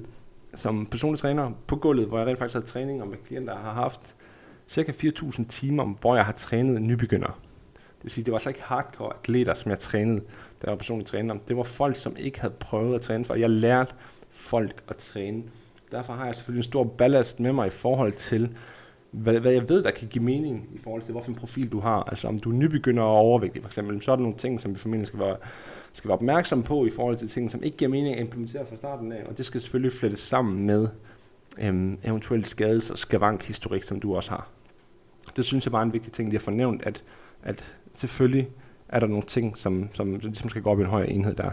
som 0.54 0.86
personlig 0.86 1.20
træner 1.20 1.50
på 1.66 1.76
gulvet, 1.76 2.06
hvor 2.06 2.18
jeg 2.18 2.26
rent 2.26 2.38
faktisk 2.38 2.54
har 2.54 2.66
træninger 2.66 3.04
med 3.04 3.16
klienter, 3.26 3.56
har 3.56 3.72
haft 3.72 4.14
cirka 4.68 4.92
4.000 4.92 5.46
timer, 5.48 5.84
hvor 6.00 6.16
jeg 6.16 6.24
har 6.24 6.32
trænet 6.32 6.82
nybegyndere 6.82 7.32
vil 8.06 8.12
sige, 8.12 8.24
det 8.24 8.32
var 8.32 8.38
så 8.38 8.48
ikke 8.48 8.62
hardcore 8.62 9.12
atleter, 9.22 9.54
som 9.54 9.70
jeg 9.70 9.78
trænede, 9.78 10.20
da 10.20 10.62
jeg 10.62 10.70
var 10.70 10.76
personlig 10.76 11.06
træner. 11.06 11.36
Det 11.48 11.56
var 11.56 11.62
folk, 11.62 11.96
som 11.96 12.16
ikke 12.18 12.40
havde 12.40 12.54
prøvet 12.60 12.94
at 12.94 13.00
træne 13.00 13.24
før. 13.24 13.34
Jeg 13.34 13.50
lærte 13.50 13.94
folk 14.30 14.82
at 14.88 14.96
træne. 14.96 15.42
Derfor 15.92 16.12
har 16.12 16.26
jeg 16.26 16.34
selvfølgelig 16.34 16.58
en 16.58 16.70
stor 16.70 16.84
ballast 16.84 17.40
med 17.40 17.52
mig 17.52 17.66
i 17.66 17.70
forhold 17.70 18.12
til, 18.12 18.56
hvad, 19.10 19.40
hvad 19.40 19.52
jeg 19.52 19.68
ved, 19.68 19.82
der 19.82 19.90
kan 19.90 20.08
give 20.08 20.24
mening 20.24 20.68
i 20.74 20.78
forhold 20.78 21.02
til, 21.02 21.12
hvilken 21.12 21.34
profil 21.34 21.72
du 21.72 21.80
har. 21.80 22.02
Altså 22.02 22.28
om 22.28 22.38
du 22.38 22.50
er 22.50 22.54
nybegynder 22.54 23.02
og 23.02 23.16
overvægtig 23.16 23.62
for 23.62 23.68
eksempel, 23.68 24.02
så 24.02 24.12
er 24.12 24.16
der 24.16 24.22
nogle 24.22 24.36
ting, 24.36 24.60
som 24.60 24.74
vi 24.74 24.78
formentlig 24.78 25.06
skal 25.06 25.20
være, 25.20 25.36
skal 25.92 26.08
være 26.08 26.16
opmærksom 26.16 26.62
på 26.62 26.86
i 26.86 26.90
forhold 26.90 27.16
til 27.16 27.28
ting, 27.28 27.50
som 27.50 27.62
ikke 27.62 27.76
giver 27.76 27.90
mening 27.90 28.14
at 28.14 28.20
implementere 28.20 28.66
fra 28.66 28.76
starten 28.76 29.12
af. 29.12 29.24
Og 29.28 29.38
det 29.38 29.46
skal 29.46 29.60
selvfølgelig 29.60 29.92
flettes 29.92 30.20
sammen 30.20 30.66
med 30.66 30.88
øhm, 31.60 31.98
eventuelt 32.04 32.46
skades- 32.46 32.90
og 32.90 32.98
skavankhistorik, 32.98 33.82
som 33.82 34.00
du 34.00 34.16
også 34.16 34.30
har. 34.30 34.48
Det 35.36 35.44
synes 35.44 35.66
jeg 35.66 35.72
bare 35.72 35.82
er 35.82 35.86
en 35.86 35.92
vigtig 35.92 36.12
ting, 36.12 36.28
lige 36.28 36.38
at 36.38 36.42
få 36.42 36.50
nævnt, 36.50 36.82
at, 36.82 37.02
at 37.42 37.74
selvfølgelig 37.92 38.48
er 38.88 39.00
der 39.00 39.06
nogle 39.06 39.22
ting, 39.22 39.58
som, 39.58 39.88
som, 39.92 40.20
som 40.20 40.30
ligesom 40.30 40.48
skal 40.48 40.62
gå 40.62 40.70
op 40.70 40.78
i 40.78 40.82
en 40.82 40.88
højere 40.88 41.10
enhed 41.10 41.34
der. 41.34 41.50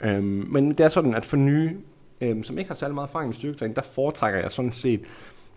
Øhm, 0.00 0.46
men 0.50 0.68
det 0.68 0.80
er 0.80 0.88
sådan, 0.88 1.14
at 1.14 1.24
for 1.24 1.36
nye, 1.36 1.76
øhm, 2.20 2.42
som 2.42 2.58
ikke 2.58 2.68
har 2.68 2.74
særlig 2.74 2.94
meget 2.94 3.08
erfaring 3.08 3.32
i 3.32 3.34
styrketræning, 3.34 3.76
der 3.76 3.82
foretrækker 3.82 4.40
jeg 4.40 4.52
sådan 4.52 4.72
set, 4.72 5.00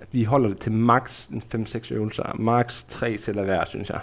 at 0.02 0.08
vi 0.12 0.24
holder 0.24 0.50
det 0.50 0.60
til 0.60 0.72
maks 0.72 1.32
5-6 1.56 1.94
øvelser, 1.94 2.36
maks 2.40 2.84
3 2.84 3.18
sætter 3.18 3.44
hver, 3.44 3.66
synes 3.66 3.90
jeg. 3.90 4.00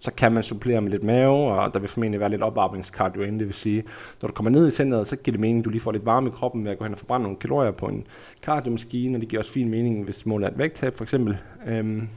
Så 0.00 0.10
kan 0.16 0.32
man 0.32 0.42
supplere 0.42 0.80
med 0.80 0.90
lidt 0.90 1.04
mave, 1.04 1.34
og 1.34 1.74
der 1.74 1.78
vil 1.78 1.88
formentlig 1.88 2.20
være 2.20 2.28
lidt 2.28 2.42
opvarmningskardio 2.42 3.22
inden, 3.22 3.38
det 3.38 3.46
vil 3.46 3.54
sige, 3.54 3.82
når 4.22 4.26
du 4.26 4.34
kommer 4.34 4.50
ned 4.50 4.68
i 4.68 4.70
centret, 4.70 5.08
så 5.08 5.16
giver 5.16 5.32
det 5.32 5.40
mening, 5.40 5.58
at 5.58 5.64
du 5.64 5.70
lige 5.70 5.80
får 5.80 5.92
lidt 5.92 6.06
varme 6.06 6.28
i 6.28 6.30
kroppen 6.30 6.64
ved 6.64 6.72
at 6.72 6.78
gå 6.78 6.84
hen 6.84 6.92
og 6.92 6.98
forbrænde 6.98 7.22
nogle 7.22 7.38
kalorier 7.38 7.70
på 7.70 7.86
en 7.86 8.06
kardiomaskine, 8.42 9.16
og 9.16 9.20
det 9.20 9.28
giver 9.28 9.40
også 9.40 9.52
fin 9.52 9.70
mening, 9.70 10.04
hvis 10.04 10.26
målet 10.26 10.46
er 10.46 10.50
et 10.50 10.58
vægttab 10.58 10.96
for 10.96 11.04
eksempel. 11.04 11.38
Øhm, 11.66 12.08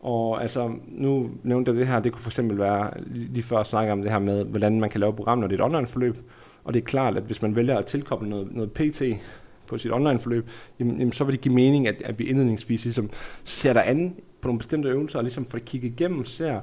og 0.00 0.42
altså, 0.42 0.72
nu 0.86 1.30
nævnte 1.42 1.70
jeg 1.70 1.78
det 1.78 1.86
her, 1.86 2.00
det 2.00 2.12
kunne 2.12 2.22
for 2.22 2.30
eksempel 2.30 2.58
være, 2.58 2.90
lige 3.06 3.42
før 3.42 3.58
at 3.58 3.66
snakke 3.66 3.92
om 3.92 4.02
det 4.02 4.10
her 4.10 4.18
med, 4.18 4.44
hvordan 4.44 4.80
man 4.80 4.90
kan 4.90 5.00
lave 5.00 5.12
program, 5.12 5.38
når 5.38 5.46
det 5.46 5.60
er 5.60 5.64
et 5.64 5.72
online-forløb. 5.72 6.16
Og 6.64 6.74
det 6.74 6.80
er 6.80 6.84
klart, 6.84 7.16
at 7.16 7.22
hvis 7.22 7.42
man 7.42 7.56
vælger 7.56 7.78
at 7.78 7.86
tilkoble 7.86 8.28
noget, 8.28 8.54
noget 8.54 8.72
PT 8.72 9.02
på 9.74 9.78
sit 9.78 9.92
online-forløb, 9.92 10.48
jamen, 10.80 10.98
jamen, 10.98 11.12
så 11.12 11.24
vil 11.24 11.32
det 11.32 11.40
give 11.40 11.54
mening, 11.54 11.88
at, 11.88 12.02
at 12.04 12.18
vi 12.18 12.24
indledningsvis 12.24 12.84
ligesom 12.84 13.10
sætter 13.44 13.82
an 13.82 14.14
på 14.40 14.48
nogle 14.48 14.58
bestemte 14.58 14.88
øvelser, 14.88 15.18
og 15.18 15.24
ligesom 15.24 15.46
får 15.46 15.58
det 15.58 15.64
kigget 15.64 15.92
igennem, 15.92 16.24
ser, 16.24 16.60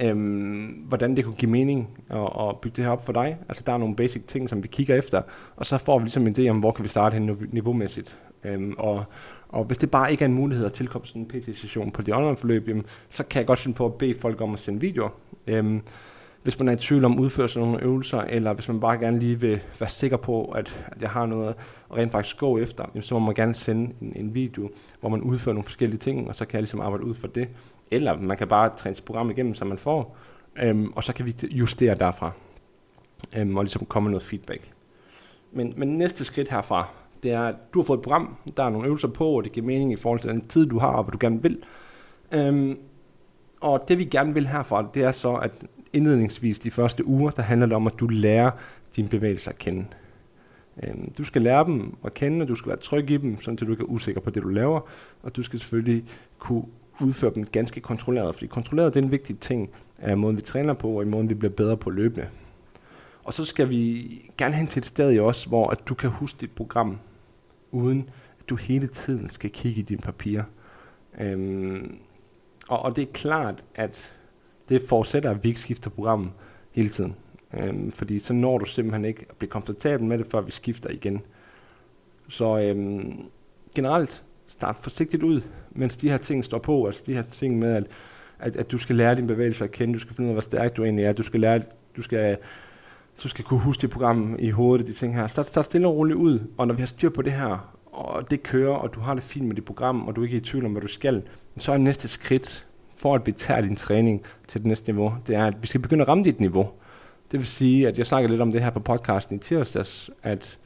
øhm, 0.00 0.84
hvordan 0.88 1.16
det 1.16 1.24
kunne 1.24 1.34
give 1.34 1.50
mening 1.50 1.88
at, 2.10 2.28
at 2.40 2.60
bygge 2.60 2.76
det 2.76 2.84
her 2.84 2.92
op 2.92 3.06
for 3.06 3.12
dig. 3.12 3.38
Altså 3.48 3.62
der 3.66 3.72
er 3.72 3.78
nogle 3.78 3.96
basic 3.96 4.22
ting, 4.26 4.48
som 4.48 4.62
vi 4.62 4.68
kigger 4.68 4.94
efter, 4.94 5.22
og 5.56 5.66
så 5.66 5.78
får 5.78 5.98
vi 5.98 6.04
ligesom 6.04 6.26
en 6.26 6.34
idé 6.38 6.48
om, 6.48 6.58
hvor 6.58 6.72
kan 6.72 6.82
vi 6.82 6.88
starte 6.88 7.14
hen 7.14 7.38
niveaumæssigt. 7.52 8.18
Øhm, 8.44 8.74
og, 8.78 9.04
og 9.48 9.64
hvis 9.64 9.78
det 9.78 9.90
bare 9.90 10.10
ikke 10.10 10.24
er 10.24 10.28
en 10.28 10.34
mulighed 10.34 10.66
at 10.66 10.72
tilkomme 10.72 11.06
sådan 11.06 11.22
en 11.22 11.28
PT-session 11.28 11.90
på 11.90 12.02
de 12.02 12.12
online 12.12 12.36
forløb, 12.36 12.68
jamen, 12.68 12.84
så 13.10 13.22
kan 13.22 13.38
jeg 13.38 13.46
godt 13.46 13.58
finde 13.58 13.76
på 13.76 13.86
at 13.86 13.94
bede 13.94 14.14
folk 14.20 14.40
om 14.40 14.52
at 14.52 14.58
sende 14.58 14.80
videoer. 14.80 15.10
Øhm, 15.46 15.82
hvis 16.44 16.58
man 16.58 16.68
er 16.68 16.72
i 16.72 16.76
tvivl 16.76 17.04
om 17.04 17.18
udføre 17.18 17.48
af 17.56 17.60
nogle 17.60 17.82
øvelser, 17.82 18.20
eller 18.20 18.52
hvis 18.52 18.68
man 18.68 18.80
bare 18.80 18.98
gerne 18.98 19.18
lige 19.18 19.40
vil 19.40 19.60
være 19.80 19.90
sikker 19.90 20.16
på, 20.16 20.44
at, 20.44 20.84
at 20.86 21.02
jeg 21.02 21.10
har 21.10 21.26
noget 21.26 21.54
og 21.94 22.00
rent 22.00 22.12
faktisk 22.12 22.38
gå 22.38 22.58
efter, 22.58 22.84
så 23.00 23.14
må 23.14 23.26
man 23.26 23.34
gerne 23.34 23.54
sende 23.54 23.94
en, 24.00 24.12
en 24.16 24.34
video, 24.34 24.70
hvor 25.00 25.08
man 25.08 25.20
udfører 25.20 25.54
nogle 25.54 25.64
forskellige 25.64 25.98
ting, 25.98 26.28
og 26.28 26.36
så 26.36 26.44
kan 26.44 26.54
jeg 26.54 26.62
ligesom 26.62 26.80
arbejde 26.80 27.04
ud 27.04 27.14
for 27.14 27.26
det. 27.26 27.48
Eller 27.90 28.20
man 28.20 28.36
kan 28.36 28.48
bare 28.48 28.70
træne 28.76 28.96
sit 28.96 29.04
program 29.04 29.30
igennem, 29.30 29.54
som 29.54 29.68
man 29.68 29.78
får, 29.78 30.16
øhm, 30.62 30.92
og 30.96 31.04
så 31.04 31.12
kan 31.12 31.26
vi 31.26 31.34
justere 31.50 31.94
derfra, 31.94 32.30
øhm, 33.36 33.56
og 33.56 33.64
ligesom 33.64 33.86
komme 33.86 34.04
med 34.04 34.10
noget 34.10 34.22
feedback. 34.22 34.70
Men, 35.52 35.74
men 35.76 35.88
næste 35.88 36.24
skridt 36.24 36.48
herfra, 36.48 36.88
det 37.22 37.32
er, 37.32 37.42
at 37.42 37.54
du 37.74 37.80
har 37.80 37.84
fået 37.84 37.98
et 37.98 38.02
program, 38.02 38.36
der 38.56 38.64
er 38.64 38.70
nogle 38.70 38.86
øvelser 38.86 39.08
på, 39.08 39.28
og 39.28 39.44
det 39.44 39.52
giver 39.52 39.66
mening 39.66 39.92
i 39.92 39.96
forhold 39.96 40.20
til 40.20 40.30
den 40.30 40.48
tid, 40.48 40.66
du 40.66 40.78
har, 40.78 40.88
og 40.88 41.04
hvad 41.04 41.12
du 41.12 41.18
gerne 41.20 41.42
vil. 41.42 41.58
Øhm, 42.32 42.78
og 43.60 43.84
det 43.88 43.98
vi 43.98 44.04
gerne 44.04 44.34
vil 44.34 44.46
herfra, 44.46 44.86
det 44.94 45.02
er 45.02 45.12
så, 45.12 45.34
at 45.34 45.64
indledningsvis 45.92 46.58
de 46.58 46.70
første 46.70 47.06
uger, 47.06 47.30
der 47.30 47.42
handler 47.42 47.66
det 47.66 47.76
om, 47.76 47.86
at 47.86 47.94
du 48.00 48.06
lærer 48.06 48.50
din 48.96 49.08
bevægelse 49.08 49.50
at 49.50 49.58
kende. 49.58 49.86
Øhm, 50.82 51.12
du 51.18 51.24
skal 51.24 51.42
lære 51.42 51.64
dem 51.64 51.96
at 52.04 52.14
kende, 52.14 52.42
og 52.42 52.48
du 52.48 52.54
skal 52.54 52.68
være 52.68 52.78
tryg 52.78 53.10
i 53.10 53.16
dem, 53.16 53.36
så 53.36 53.50
du 53.50 53.70
ikke 53.70 53.82
er 53.82 53.88
usikker 53.88 54.20
på 54.20 54.30
det, 54.30 54.42
du 54.42 54.48
laver. 54.48 54.80
Og 55.22 55.36
du 55.36 55.42
skal 55.42 55.58
selvfølgelig 55.58 56.04
kunne 56.38 56.64
udføre 57.00 57.34
dem 57.34 57.44
ganske 57.44 57.80
kontrolleret, 57.80 58.34
fordi 58.34 58.46
kontrolleret 58.46 58.94
det 58.94 59.00
er 59.00 59.04
en 59.04 59.10
vigtig 59.10 59.38
ting 59.38 59.70
af 59.98 60.16
måden, 60.16 60.36
vi 60.36 60.42
træner 60.42 60.74
på, 60.74 60.88
og 60.88 61.02
i 61.02 61.08
måden, 61.08 61.28
vi 61.28 61.34
bliver 61.34 61.52
bedre 61.52 61.76
på 61.76 61.90
løbende. 61.90 62.28
Og 63.24 63.34
så 63.34 63.44
skal 63.44 63.68
vi 63.68 64.30
gerne 64.38 64.54
hen 64.54 64.66
til 64.66 64.80
et 64.80 64.86
sted 64.86 65.18
os, 65.18 65.44
hvor 65.44 65.70
at 65.70 65.88
du 65.88 65.94
kan 65.94 66.10
huske 66.10 66.36
dit 66.40 66.50
program, 66.50 66.98
uden 67.70 68.10
at 68.40 68.48
du 68.48 68.56
hele 68.56 68.86
tiden 68.86 69.30
skal 69.30 69.50
kigge 69.50 69.80
i 69.80 69.82
dine 69.82 70.00
papirer. 70.00 70.44
Øhm, 71.20 71.98
og, 72.68 72.82
og 72.82 72.96
det 72.96 73.02
er 73.02 73.12
klart, 73.12 73.64
at 73.74 74.14
det 74.68 74.82
forudsætter, 74.88 75.30
at 75.30 75.44
vi 75.44 75.48
ikke 75.48 75.60
skifter 75.60 75.90
program 75.90 76.30
hele 76.72 76.88
tiden. 76.88 77.16
Øhm, 77.56 77.92
fordi 77.92 78.18
så 78.18 78.32
når 78.32 78.58
du 78.58 78.64
simpelthen 78.64 79.04
ikke 79.04 79.26
at 79.30 79.36
blive 79.36 79.50
komfortabel 79.50 80.06
med 80.06 80.18
det, 80.18 80.26
før 80.26 80.40
vi 80.40 80.50
skifter 80.50 80.90
igen. 80.90 81.22
Så 82.28 82.58
øhm, 82.58 83.12
generelt, 83.74 84.22
start 84.46 84.76
forsigtigt 84.80 85.22
ud, 85.22 85.40
mens 85.70 85.96
de 85.96 86.10
her 86.10 86.16
ting 86.16 86.44
står 86.44 86.58
på. 86.58 86.86
Altså 86.86 87.02
de 87.06 87.14
her 87.14 87.22
ting 87.22 87.58
med, 87.58 87.74
at, 87.74 87.84
at, 88.38 88.56
at 88.56 88.72
du 88.72 88.78
skal 88.78 88.96
lære 88.96 89.14
din 89.14 89.26
bevægelse 89.26 89.64
at 89.64 89.70
kende, 89.70 89.94
du 89.94 89.98
skal 89.98 90.16
finde 90.16 90.26
ud 90.26 90.30
af, 90.30 90.34
hvor 90.34 90.40
stærk 90.40 90.76
du 90.76 90.84
egentlig 90.84 91.04
er, 91.04 91.12
du 91.12 91.22
skal 91.22 91.40
lære, 91.40 91.62
du 91.96 92.02
skal, 92.02 92.36
du 93.22 93.28
skal 93.28 93.44
kunne 93.44 93.60
huske 93.60 93.82
dit 93.82 93.90
program 93.90 94.36
i 94.38 94.50
hovedet, 94.50 94.86
de 94.86 94.92
ting 94.92 95.16
her. 95.16 95.26
Start, 95.26 95.46
start 95.46 95.64
stille 95.64 95.88
og 95.88 95.94
roligt 95.96 96.16
ud, 96.16 96.40
og 96.58 96.66
når 96.66 96.74
vi 96.74 96.82
har 96.82 96.86
styr 96.86 97.10
på 97.10 97.22
det 97.22 97.32
her, 97.32 97.74
og 97.92 98.30
det 98.30 98.42
kører, 98.42 98.74
og 98.74 98.94
du 98.94 99.00
har 99.00 99.14
det 99.14 99.22
fint 99.22 99.46
med 99.46 99.56
dit 99.56 99.64
program, 99.64 100.08
og 100.08 100.16
du 100.16 100.20
er 100.20 100.24
ikke 100.24 100.36
i 100.36 100.40
tvivl 100.40 100.64
om, 100.64 100.72
hvad 100.72 100.82
du 100.82 100.88
skal, 100.88 101.22
så 101.56 101.72
er 101.72 101.78
næste 101.78 102.08
skridt, 102.08 102.66
for 102.96 103.14
at 103.14 103.26
vi 103.26 103.32
tager 103.32 103.60
din 103.60 103.76
træning 103.76 104.22
til 104.48 104.60
det 104.60 104.66
næste 104.66 104.92
niveau, 104.92 105.14
det 105.26 105.36
er, 105.36 105.46
at 105.46 105.54
vi 105.62 105.66
skal 105.66 105.80
begynde 105.80 106.02
at 106.02 106.08
ramme 106.08 106.24
dit 106.24 106.40
niveau. 106.40 106.70
Det 107.30 107.40
vil 107.40 107.46
sige, 107.46 107.88
at 107.88 107.98
jeg 107.98 108.06
snakkede 108.06 108.30
lidt 108.32 108.42
om 108.42 108.52
det 108.52 108.62
her 108.62 108.70
på 108.70 108.80
podcasten 108.80 109.36
i 109.36 109.38
tirsdags, 109.38 110.10
at 110.22 110.58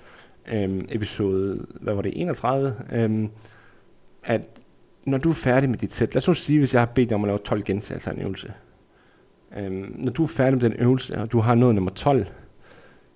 øhm, 0.49 0.87
episode, 0.89 1.67
hvad 1.81 1.95
var 1.95 2.03
det, 2.03 2.13
31, 2.21 2.75
øhm, 2.93 3.31
at 4.25 4.49
når 5.07 5.19
du 5.19 5.31
er 5.31 5.35
færdig 5.35 5.71
med 5.71 5.79
dit 5.79 5.93
sæt, 5.93 6.15
lad 6.15 6.17
os 6.17 6.29
nu 6.29 6.35
sige, 6.35 6.59
hvis 6.59 6.75
jeg 6.75 6.81
har 6.81 6.87
bedt 6.87 7.09
dig 7.09 7.15
om 7.15 7.25
at 7.25 7.29
lave 7.29 7.39
12 7.39 7.63
gentagelser 7.63 8.11
af 8.11 8.15
en 8.15 8.23
øvelse. 8.23 8.53
Øhm, 9.57 9.95
når 9.99 10.13
du 10.13 10.23
er 10.23 10.27
færdig 10.27 10.63
med 10.63 10.71
den 10.71 10.79
øvelse, 10.79 11.19
og 11.19 11.33
du 11.33 11.41
har 11.41 11.55
nået 11.55 11.75
nummer 11.75 11.91
12, 11.91 12.27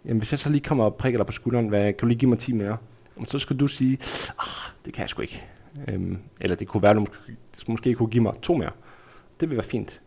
jamen 0.04 0.18
hvis 0.18 0.32
jeg 0.32 0.38
så 0.38 0.50
lige 0.50 0.60
kommer 0.60 0.84
og 0.84 0.94
prikker 0.94 1.18
dig 1.18 1.26
på 1.26 1.32
skulderen, 1.32 1.68
hvad, 1.68 1.84
kan 1.84 1.96
du 2.00 2.06
lige 2.06 2.18
give 2.18 2.28
mig 2.28 2.38
10 2.38 2.52
mere? 2.52 2.76
så 3.24 3.38
skal 3.38 3.56
du 3.56 3.66
sige, 3.66 3.98
ah, 4.38 4.72
det 4.84 4.94
kan 4.94 5.00
jeg 5.00 5.08
sgu 5.08 5.22
ikke. 5.22 5.46
Øhm, 5.88 6.18
eller 6.40 6.56
det 6.56 6.68
kunne 6.68 6.82
være, 6.82 6.90
at 6.90 6.96
du 6.96 7.00
måske, 7.00 7.36
måske 7.68 7.94
kunne 7.94 8.08
give 8.08 8.22
mig 8.22 8.32
to 8.42 8.56
mere. 8.56 8.70
Det 9.40 9.48
vil 9.50 9.56
være 9.56 9.64
fint. 9.64 10.00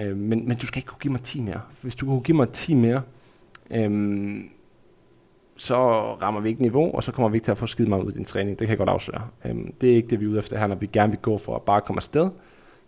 Øh, 0.00 0.16
men, 0.16 0.48
men 0.48 0.56
du 0.56 0.66
skal 0.66 0.78
ikke 0.78 0.86
kunne 0.86 0.98
give 1.00 1.12
mig 1.12 1.22
10 1.22 1.40
mere. 1.40 1.60
Hvis 1.80 1.96
du 1.96 2.06
kunne 2.06 2.20
give 2.20 2.36
mig 2.36 2.50
10 2.50 2.74
mere, 2.74 3.02
øh, 3.70 4.40
så 5.56 5.76
rammer 6.14 6.40
vi 6.40 6.48
ikke 6.48 6.62
niveau, 6.62 6.94
og 6.94 7.04
så 7.04 7.12
kommer 7.12 7.28
vi 7.28 7.36
ikke 7.36 7.44
til 7.44 7.52
at 7.52 7.58
få 7.58 7.66
skide 7.66 7.88
meget 7.88 8.02
ud 8.02 8.12
i 8.12 8.14
din 8.14 8.24
træning. 8.24 8.58
Det 8.58 8.66
kan 8.66 8.70
jeg 8.70 8.78
godt 8.78 8.90
afsløre. 8.90 9.28
Øh, 9.44 9.56
det 9.80 9.90
er 9.90 9.94
ikke 9.96 10.08
det, 10.08 10.20
vi 10.20 10.24
er 10.24 10.28
ude 10.28 10.38
efter 10.38 10.58
her, 10.58 10.66
når 10.66 10.76
vi 10.76 10.86
gerne 10.86 11.12
vil 11.12 11.20
gå 11.20 11.38
for 11.38 11.56
at 11.56 11.62
bare 11.62 11.80
komme 11.80 11.98
afsted 11.98 12.30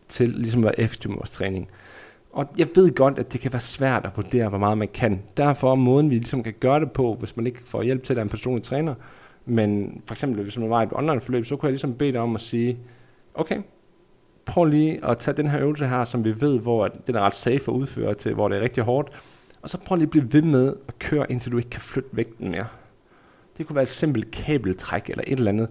til 0.09 0.29
ligesom 0.29 0.61
at 0.61 0.65
være 0.65 0.81
effektiv 0.81 1.11
med 1.11 1.17
vores 1.19 1.31
træning. 1.31 1.69
Og 2.33 2.47
jeg 2.59 2.69
ved 2.75 2.95
godt, 2.95 3.19
at 3.19 3.33
det 3.33 3.41
kan 3.41 3.53
være 3.53 3.61
svært 3.61 4.05
at 4.05 4.11
vurdere, 4.17 4.49
hvor 4.49 4.59
meget 4.59 4.79
man 4.79 4.89
kan. 4.89 5.23
Derfor 5.37 5.71
er 5.73 5.75
måden, 5.75 6.11
vi 6.11 6.15
ligesom 6.15 6.43
kan 6.43 6.55
gøre 6.61 6.81
det 6.81 6.93
på, 6.93 7.15
hvis 7.15 7.37
man 7.37 7.47
ikke 7.47 7.61
får 7.65 7.83
hjælp 7.83 8.05
til 8.05 8.15
at 8.15 8.23
en 8.23 8.29
personlig 8.29 8.63
træner, 8.63 8.95
men 9.47 10.03
for 10.07 10.15
eksempel, 10.15 10.43
hvis 10.43 10.59
man 10.59 10.71
var 10.71 10.81
i 10.81 10.85
et 10.85 10.93
online 10.93 11.21
forløb, 11.21 11.47
så 11.47 11.57
kunne 11.57 11.67
jeg 11.67 11.73
ligesom 11.73 11.95
bede 11.95 12.13
dig 12.13 12.21
om 12.21 12.35
at 12.35 12.41
sige, 12.41 12.79
okay, 13.35 13.63
prøv 14.49 14.65
lige 14.65 15.05
at 15.05 15.19
tage 15.19 15.37
den 15.37 15.47
her 15.47 15.61
øvelse 15.61 15.87
her, 15.87 16.05
som 16.05 16.25
vi 16.25 16.41
ved, 16.41 16.59
hvor 16.59 16.89
den 16.89 17.15
er 17.15 17.21
ret 17.21 17.35
safe 17.35 17.55
at 17.55 17.69
udføre 17.69 18.15
til, 18.15 18.35
hvor 18.35 18.49
det 18.49 18.59
er 18.59 18.63
rigtig 18.63 18.83
hårdt, 18.85 19.11
og 19.63 19.69
så 19.69 19.79
prøv 19.79 19.97
lige 19.97 20.07
at 20.07 20.11
blive 20.11 20.33
ved 20.33 20.43
med 20.43 20.75
at 20.89 20.99
køre, 20.99 21.33
indtil 21.33 21.53
du 21.53 21.57
ikke 21.57 21.71
kan 21.71 21.81
flytte 21.81 22.09
vægten 22.13 22.51
mere. 22.51 22.67
Det 23.59 23.67
kunne 23.67 23.77
være 23.77 23.83
et 23.83 23.89
simpelt 23.89 24.31
kabeltræk 24.31 25.11
eller 25.11 25.25
et 25.27 25.39
eller 25.39 25.51
andet. 25.51 25.69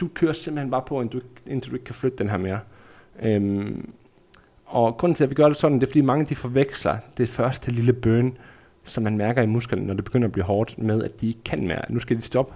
Du 0.00 0.08
kører 0.14 0.32
simpelthen 0.32 0.70
bare 0.70 0.82
på, 0.86 1.00
indtil 1.00 1.20
du, 1.20 1.24
indtil 1.46 1.70
du 1.70 1.76
ikke 1.76 1.84
kan 1.84 1.94
flytte 1.94 2.18
den 2.18 2.28
her 2.28 2.36
mere. 2.36 2.60
Øhm, 3.22 3.92
og 4.66 4.96
grunden 4.96 5.14
til, 5.14 5.24
at 5.24 5.30
vi 5.30 5.34
gør 5.34 5.48
det 5.48 5.56
sådan, 5.56 5.80
det 5.80 5.82
er, 5.82 5.86
fordi 5.90 6.00
mange 6.00 6.24
de 6.24 6.36
forveksler 6.36 6.96
det 7.16 7.28
første 7.28 7.70
lille 7.70 7.92
burn, 7.92 8.38
som 8.84 9.02
man 9.02 9.16
mærker 9.16 9.42
i 9.42 9.46
musklerne, 9.46 9.86
når 9.86 9.94
det 9.94 10.04
begynder 10.04 10.28
at 10.28 10.32
blive 10.32 10.44
hårdt, 10.44 10.78
med 10.78 11.02
at 11.02 11.20
de 11.20 11.28
ikke 11.28 11.42
kan 11.44 11.66
mere. 11.66 11.82
Nu 11.88 12.00
skal 12.00 12.16
de 12.16 12.22
stoppe 12.22 12.54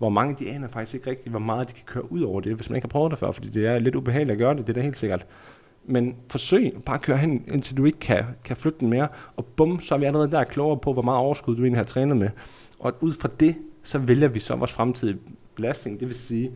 hvor 0.00 0.08
mange 0.08 0.36
de 0.38 0.50
aner 0.50 0.68
faktisk 0.68 0.94
ikke 0.94 1.10
rigtigt, 1.10 1.30
hvor 1.30 1.38
meget 1.38 1.68
de 1.68 1.72
kan 1.72 1.84
køre 1.86 2.12
ud 2.12 2.20
over 2.20 2.40
det, 2.40 2.54
hvis 2.54 2.70
man 2.70 2.76
ikke 2.76 2.84
har 2.86 2.90
prøvet 2.90 3.10
det 3.10 3.18
før, 3.18 3.32
fordi 3.32 3.48
det 3.48 3.66
er 3.66 3.78
lidt 3.78 3.94
ubehageligt 3.94 4.32
at 4.32 4.38
gøre 4.38 4.54
det, 4.54 4.66
det 4.66 4.68
er 4.68 4.74
da 4.74 4.80
helt 4.80 4.98
sikkert. 4.98 5.26
Men 5.84 6.16
forsøg 6.28 6.72
bare 6.86 6.96
at 6.96 7.02
køre 7.02 7.16
hen, 7.16 7.44
indtil 7.52 7.76
du 7.76 7.84
ikke 7.84 7.98
kan, 7.98 8.24
kan 8.44 8.56
flytte 8.56 8.80
den 8.80 8.88
mere, 8.88 9.08
og 9.36 9.44
bum, 9.44 9.80
så 9.80 9.94
er 9.94 9.98
vi 9.98 10.04
allerede 10.04 10.30
der 10.30 10.44
klogere 10.44 10.78
på, 10.78 10.92
hvor 10.92 11.02
meget 11.02 11.18
overskud 11.18 11.56
du 11.56 11.62
egentlig 11.62 11.78
har 11.78 11.84
trænet 11.84 12.16
med. 12.16 12.28
Og 12.78 12.94
ud 13.00 13.12
fra 13.12 13.28
det, 13.40 13.56
så 13.82 13.98
vælger 13.98 14.28
vi 14.28 14.40
så 14.40 14.56
vores 14.56 14.72
fremtidige 14.72 15.18
belastning. 15.54 16.00
Det 16.00 16.08
vil 16.08 16.16
sige, 16.16 16.50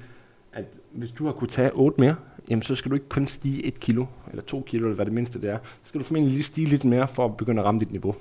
at 0.53 0.65
hvis 0.93 1.11
du 1.11 1.25
har 1.25 1.33
kunne 1.33 1.49
tage 1.49 1.71
8 1.73 2.01
mere, 2.01 2.17
jamen 2.51 2.63
så 2.63 2.75
skal 2.75 2.91
du 2.91 2.95
ikke 2.95 3.09
kun 3.09 3.27
stige 3.27 3.67
1 3.67 3.81
kilo, 3.81 4.07
eller 4.31 4.43
2 4.43 4.61
kilo, 4.61 4.87
eller 4.87 4.97
hvad 4.97 5.07
det 5.07 5.15
mindste 5.15 5.41
det 5.41 5.51
er. 5.51 5.59
Så 5.83 5.89
skal 5.89 6.01
du 6.01 6.05
formentlig 6.05 6.33
lige 6.33 6.43
stige 6.43 6.67
lidt 6.67 6.85
mere, 6.85 7.09
for 7.09 7.25
at 7.25 7.37
begynde 7.37 7.61
at 7.61 7.67
ramme 7.67 7.81
dit 7.81 7.91
niveau. 7.91 8.15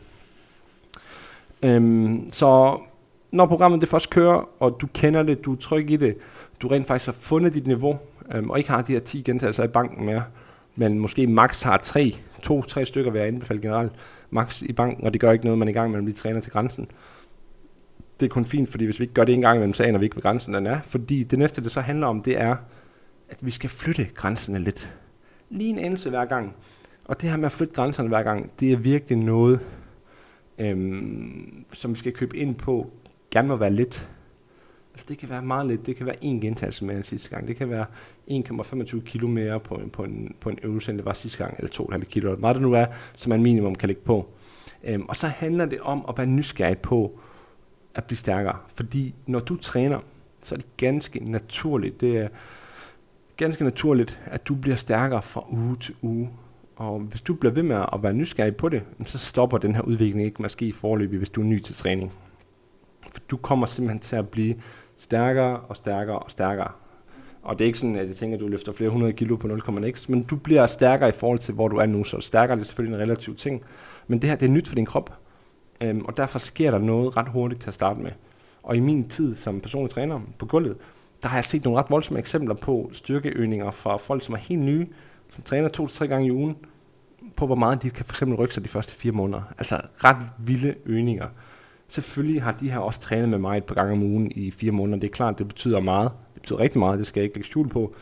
Øhm, 1.63 2.29
så 2.29 2.79
når 3.33 3.45
programmet 3.45 3.81
det 3.81 3.89
først 3.89 4.09
kører, 4.09 4.49
og 4.59 4.77
du 4.81 4.87
kender 4.93 5.23
det, 5.23 5.45
du 5.45 5.51
er 5.51 5.57
tryg 5.57 5.89
i 5.89 5.95
det, 5.95 6.17
du 6.61 6.67
rent 6.67 6.87
faktisk 6.87 7.05
har 7.05 7.13
fundet 7.19 7.53
dit 7.53 7.67
niveau, 7.67 7.99
øhm, 8.35 8.49
og 8.49 8.57
ikke 8.57 8.69
har 8.69 8.81
de 8.81 8.93
her 8.93 8.99
10 8.99 9.21
gentagelser 9.21 9.63
i 9.63 9.67
banken 9.67 10.05
mere, 10.05 10.23
men 10.75 10.99
måske 10.99 11.27
max 11.27 11.63
har 11.63 11.77
tre, 11.77 12.15
to-tre 12.41 12.85
stykker 12.85 13.11
vil 13.11 13.19
jeg 13.19 13.27
anbefale 13.27 13.61
generelt, 13.61 13.91
max 14.29 14.61
i 14.61 14.73
banken, 14.73 15.05
og 15.05 15.13
det 15.13 15.21
gør 15.21 15.31
ikke 15.31 15.45
noget, 15.45 15.59
man 15.59 15.67
er 15.67 15.71
i 15.71 15.73
gang 15.73 15.91
med 15.91 15.99
at 15.99 16.03
blive 16.05 16.15
træner 16.15 16.41
til 16.41 16.51
grænsen. 16.51 16.87
Det 18.19 18.25
er 18.25 18.29
kun 18.29 18.45
fint, 18.45 18.69
fordi 18.69 18.85
hvis 18.85 18.99
vi 18.99 19.03
ikke 19.03 19.13
gør 19.13 19.23
det 19.23 19.35
en 19.35 19.41
gang 19.41 19.55
imellem, 19.55 19.73
så 19.73 19.83
aner 19.83 19.99
vi 19.99 20.05
ikke, 20.05 20.13
hvad 20.13 20.21
grænsen 20.21 20.53
den 20.53 20.67
er. 20.67 20.79
Fordi 20.85 21.23
det 21.23 21.39
næste, 21.39 21.63
det 21.63 21.71
så 21.71 21.81
handler 21.81 22.07
om, 22.07 22.21
det 22.21 22.41
er, 22.41 22.55
at 23.29 23.37
vi 23.41 23.51
skal 23.51 23.69
flytte 23.69 24.07
grænserne 24.13 24.59
lidt. 24.59 24.93
Lige 25.49 25.69
en 25.69 25.79
anelse 25.79 26.09
hver 26.09 26.25
gang. 26.25 26.55
Og 27.05 27.21
det 27.21 27.29
her 27.29 27.37
med 27.37 27.45
at 27.45 27.51
flytte 27.51 27.73
grænserne 27.73 28.09
hver 28.09 28.23
gang, 28.23 28.51
det 28.59 28.71
er 28.71 28.77
virkelig 28.77 29.17
noget, 29.17 29.59
øhm, 30.57 31.65
som 31.73 31.93
vi 31.93 31.99
skal 31.99 32.11
købe 32.11 32.37
ind 32.37 32.55
på 32.55 32.91
gerne 33.33 33.47
må 33.47 33.55
være 33.55 33.71
lidt. 33.71 34.09
Altså 34.93 35.05
det 35.09 35.17
kan 35.17 35.29
være 35.29 35.41
meget 35.41 35.67
lidt. 35.67 35.85
Det 35.85 35.95
kan 35.95 36.05
være 36.05 36.23
en 36.23 36.41
gentagelse 36.41 36.85
mere 36.85 36.95
end 36.95 37.03
sidste 37.03 37.29
gang. 37.29 37.47
Det 37.47 37.55
kan 37.55 37.69
være 37.69 37.85
1,25 38.29 39.01
kilo 39.01 39.27
mere 39.27 39.59
på 39.59 39.75
en, 39.75 39.89
på, 39.89 40.03
en, 40.03 40.35
på 40.39 40.49
en 40.49 40.59
øvelse, 40.63 40.91
end 40.91 40.97
det 40.97 41.05
var 41.05 41.13
sidste 41.13 41.37
gang, 41.37 41.55
eller 41.57 41.71
2,5 41.71 42.03
kilo, 42.03 42.29
eller 42.29 42.41
meget 42.41 42.55
det 42.55 42.63
nu 42.63 42.73
er, 42.73 42.85
som 43.15 43.29
man 43.29 43.43
minimum 43.43 43.75
kan 43.75 43.87
lægge 43.87 44.01
på. 44.01 44.29
Øhm, 44.83 45.05
og 45.09 45.15
så 45.15 45.27
handler 45.27 45.65
det 45.65 45.79
om 45.81 46.05
at 46.09 46.17
være 46.17 46.27
nysgerrig 46.27 46.77
på 46.77 47.19
at 47.95 48.03
blive 48.03 48.17
stærkere. 48.17 48.57
Fordi 48.75 49.15
når 49.25 49.39
du 49.39 49.55
træner, 49.55 49.99
så 50.41 50.55
er 50.55 50.59
det 50.59 50.77
ganske 50.77 51.31
naturligt, 51.31 52.01
det 52.01 52.17
er 52.17 52.27
ganske 53.37 53.63
naturligt, 53.63 54.21
at 54.25 54.47
du 54.47 54.55
bliver 54.55 54.75
stærkere 54.75 55.21
fra 55.21 55.45
uge 55.51 55.75
til 55.75 55.95
uge. 56.01 56.29
Og 56.75 56.99
hvis 56.99 57.21
du 57.21 57.33
bliver 57.33 57.53
ved 57.53 57.63
med 57.63 57.75
at 57.93 58.03
være 58.03 58.13
nysgerrig 58.13 58.55
på 58.55 58.69
det, 58.69 58.83
så 59.05 59.17
stopper 59.17 59.57
den 59.57 59.75
her 59.75 59.81
udvikling 59.81 60.25
ikke 60.25 60.41
måske 60.41 60.65
i 60.65 60.71
forløbet, 60.71 61.17
hvis 61.17 61.29
du 61.29 61.41
er 61.41 61.45
ny 61.45 61.61
til 61.61 61.75
træning. 61.75 62.13
For 63.13 63.21
du 63.31 63.37
kommer 63.37 63.65
simpelthen 63.65 63.99
til 63.99 64.15
at 64.15 64.29
blive 64.29 64.55
stærkere 64.97 65.59
og 65.59 65.77
stærkere 65.77 66.19
og 66.19 66.31
stærkere. 66.31 66.71
Og 67.43 67.59
det 67.59 67.65
er 67.65 67.67
ikke 67.67 67.79
sådan, 67.79 67.95
at 67.95 68.07
jeg 68.07 68.15
tænker, 68.15 68.37
at 68.37 68.41
du 68.41 68.47
løfter 68.47 68.71
flere 68.71 68.89
hundrede 68.89 69.13
kilo 69.13 69.35
på 69.35 69.47
0,x, 69.47 70.09
men 70.09 70.23
du 70.23 70.35
bliver 70.35 70.67
stærkere 70.67 71.09
i 71.09 71.11
forhold 71.11 71.39
til, 71.39 71.53
hvor 71.53 71.67
du 71.67 71.77
er 71.77 71.85
nu. 71.85 72.03
Så 72.03 72.21
stærkere 72.21 72.55
det 72.55 72.61
er 72.61 72.65
selvfølgelig 72.65 72.95
en 72.95 73.01
relativ 73.01 73.35
ting. 73.35 73.63
Men 74.07 74.21
det 74.21 74.29
her, 74.29 74.37
det 74.37 74.45
er 74.45 74.49
nyt 74.49 74.67
for 74.67 74.75
din 74.75 74.85
krop. 74.85 75.17
Øhm, 75.81 76.05
og 76.05 76.17
derfor 76.17 76.39
sker 76.39 76.71
der 76.71 76.77
noget 76.77 77.17
ret 77.17 77.29
hurtigt 77.29 77.61
til 77.61 77.69
at 77.69 77.75
starte 77.75 78.01
med. 78.01 78.11
Og 78.63 78.75
i 78.75 78.79
min 78.79 79.09
tid 79.09 79.35
som 79.35 79.59
personlig 79.61 79.91
træner 79.91 80.19
på 80.39 80.45
gulvet, 80.45 80.77
der 81.23 81.29
har 81.29 81.37
jeg 81.37 81.45
set 81.45 81.63
nogle 81.63 81.79
ret 81.79 81.89
voldsomme 81.89 82.19
eksempler 82.19 82.55
på 82.55 82.89
styrkeøgninger 82.93 83.71
fra 83.71 83.97
folk, 83.97 84.23
som 84.23 84.33
er 84.33 84.39
helt 84.39 84.61
nye, 84.61 84.87
som 85.29 85.43
træner 85.43 85.69
to 85.69 85.87
til 85.87 85.97
tre 85.97 86.07
gange 86.07 86.27
i 86.27 86.31
ugen, 86.31 86.57
på, 87.35 87.45
hvor 87.45 87.55
meget 87.55 87.83
de 87.83 87.89
kan 87.89 88.05
for 88.05 88.13
eksempel 88.13 88.37
rykke 88.37 88.53
sig 88.53 88.63
de 88.63 88.69
første 88.69 88.95
fire 88.95 89.11
måneder. 89.11 89.41
Altså 89.57 89.81
ret 90.03 90.29
vilde 90.37 90.75
øgninger. 90.85 91.27
Selvfølgelig 91.93 92.43
har 92.43 92.51
de 92.51 92.71
her 92.71 92.77
også 92.77 92.99
trænet 92.99 93.29
med 93.29 93.37
mig 93.37 93.57
et 93.57 93.63
par 93.63 93.75
gange 93.75 93.91
om 93.91 94.03
ugen 94.03 94.31
i 94.35 94.51
fire 94.51 94.71
måneder. 94.71 94.99
Det 94.99 95.07
er 95.07 95.11
klart, 95.11 95.37
det 95.37 95.47
betyder 95.47 95.79
meget. 95.79 96.11
Det 96.33 96.41
betyder 96.41 96.59
rigtig 96.59 96.79
meget, 96.79 96.99
det 96.99 97.07
skal 97.07 97.19
jeg 97.19 97.23
ikke 97.23 97.35
lægge 97.35 97.49
skjul 97.49 97.69
på. 97.69 97.95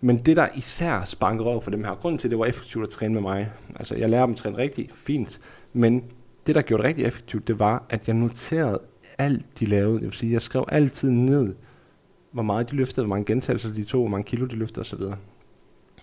Men 0.00 0.18
det, 0.18 0.36
der 0.36 0.48
især 0.54 1.04
spanker 1.04 1.44
røv 1.44 1.62
for 1.62 1.70
dem 1.70 1.84
her, 1.84 1.94
grunden 1.94 2.18
til, 2.18 2.28
at 2.28 2.30
det 2.30 2.38
var 2.38 2.44
effektivt 2.44 2.84
at 2.84 2.90
træne 2.90 3.14
med 3.14 3.22
mig, 3.22 3.50
altså 3.76 3.94
jeg 3.94 4.10
lærer 4.10 4.26
dem 4.26 4.32
at 4.32 4.36
træne 4.36 4.58
rigtig 4.58 4.90
fint, 4.94 5.40
men 5.72 6.04
det, 6.46 6.54
der 6.54 6.62
gjorde 6.62 6.82
det 6.82 6.88
rigtig 6.88 7.04
effektivt, 7.04 7.48
det 7.48 7.58
var, 7.58 7.84
at 7.88 8.08
jeg 8.08 8.14
noterede 8.16 8.80
alt, 9.18 9.60
de 9.60 9.66
lavede. 9.66 9.94
Det 9.94 10.04
vil 10.04 10.12
sige, 10.12 10.32
jeg 10.32 10.42
skrev 10.42 10.64
altid 10.68 11.10
ned, 11.10 11.54
hvor 12.32 12.42
meget 12.42 12.70
de 12.70 12.76
løftede, 12.76 13.06
hvor 13.06 13.16
mange 13.16 13.24
gentagelser 13.24 13.72
de 13.72 13.84
tog, 13.84 14.00
hvor 14.00 14.10
mange 14.10 14.24
kilo 14.24 14.46
de 14.46 14.56
løftede 14.56 14.80
osv. 14.80 15.00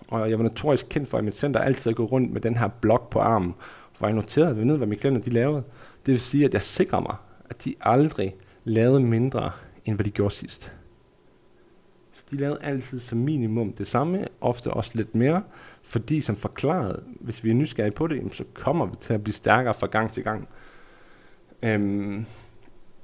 Og 0.08 0.30
jeg 0.30 0.38
var 0.38 0.44
notorisk 0.44 0.86
kendt 0.90 1.08
for, 1.08 1.18
at 1.18 1.24
mit 1.24 1.34
center 1.36 1.60
altid 1.60 1.90
at 1.90 1.96
gå 1.96 2.04
rundt 2.04 2.32
med 2.32 2.40
den 2.40 2.56
her 2.56 2.68
blok 2.68 3.10
på 3.10 3.18
armen, 3.18 3.54
hvor 3.98 4.08
jeg 4.08 4.14
noterede 4.14 4.66
ned, 4.66 4.76
hvad 4.76 4.86
mine 4.86 5.00
klienter 5.00 5.20
de 5.20 5.30
lavede. 5.30 5.62
Det 6.06 6.12
vil 6.12 6.20
sige, 6.20 6.44
at 6.44 6.54
jeg 6.54 6.62
sikrer 6.62 7.00
mig, 7.00 7.16
at 7.50 7.64
de 7.64 7.74
aldrig 7.80 8.36
lavede 8.64 9.00
mindre, 9.00 9.50
end 9.84 9.94
hvad 9.94 10.04
de 10.04 10.10
gjorde 10.10 10.34
sidst. 10.34 10.74
Så 12.12 12.24
de 12.30 12.36
lavede 12.36 12.58
altid 12.62 12.98
som 12.98 13.18
minimum 13.18 13.72
det 13.72 13.86
samme, 13.86 14.24
ofte 14.40 14.70
også 14.70 14.90
lidt 14.94 15.14
mere, 15.14 15.42
fordi 15.82 16.20
som 16.20 16.36
forklaret, 16.36 17.04
hvis 17.20 17.44
vi 17.44 17.50
er 17.50 17.54
nysgerrige 17.54 17.92
på 17.92 18.06
det, 18.06 18.34
så 18.34 18.44
kommer 18.54 18.86
vi 18.86 18.96
til 19.00 19.14
at 19.14 19.24
blive 19.24 19.34
stærkere 19.34 19.74
fra 19.74 19.86
gang 19.86 20.12
til 20.12 20.24
gang. 20.24 20.48
Øhm, 21.62 22.26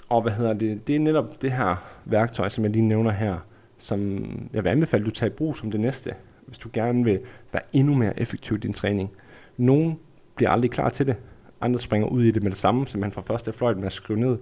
og 0.09 0.23
hvad 0.23 0.33
hedder 0.33 0.53
det? 0.53 0.87
Det 0.87 0.97
er 0.97 1.01
netop 1.01 1.43
det 1.43 1.53
her 1.53 1.77
værktøj, 2.05 2.49
som 2.49 2.65
jeg 2.65 2.73
lige 2.73 2.83
nævner 2.83 3.11
her, 3.11 3.39
som 3.79 4.23
jeg 4.53 4.65
vil 4.65 4.71
anbefale, 4.71 5.03
at 5.03 5.07
du 5.07 5.11
tager 5.11 5.31
i 5.31 5.35
brug 5.35 5.57
som 5.57 5.71
det 5.71 5.81
næste, 5.81 6.15
hvis 6.47 6.59
du 6.59 6.69
gerne 6.73 7.05
vil 7.05 7.21
være 7.53 7.63
endnu 7.73 7.95
mere 7.95 8.21
effektiv 8.21 8.57
i 8.57 8.61
din 8.61 8.73
træning. 8.73 9.11
Nogen 9.57 9.99
bliver 10.35 10.51
aldrig 10.51 10.71
klar 10.71 10.89
til 10.89 11.07
det, 11.07 11.17
andre 11.61 11.79
springer 11.79 12.09
ud 12.09 12.23
i 12.23 12.31
det 12.31 12.43
med 12.43 12.51
det 12.51 12.59
samme, 12.59 12.87
som 12.87 13.01
man 13.01 13.13
får 13.13 13.23
første 13.23 13.53
fløjt 13.53 13.77
med 13.77 13.87
at 13.87 13.93
skrive 13.93 14.21
ned. 14.21 14.39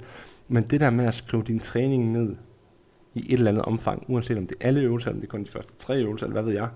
Men 0.48 0.64
det 0.64 0.80
der 0.80 0.90
med 0.90 1.06
at 1.06 1.14
skrive 1.14 1.42
din 1.42 1.58
træning 1.58 2.12
ned 2.12 2.36
i 3.14 3.32
et 3.32 3.32
eller 3.32 3.50
andet 3.50 3.64
omfang, 3.64 4.04
uanset 4.08 4.38
om 4.38 4.46
det 4.46 4.56
er 4.60 4.66
alle 4.66 4.80
øvelser, 4.80 5.10
om 5.10 5.16
det 5.16 5.24
er 5.24 5.30
kun 5.30 5.44
de 5.44 5.50
første 5.50 5.72
tre 5.78 5.98
øvelser, 5.98 6.26
eller 6.26 6.42
hvad 6.42 6.52
ved 6.52 6.60
jeg, 6.60 6.68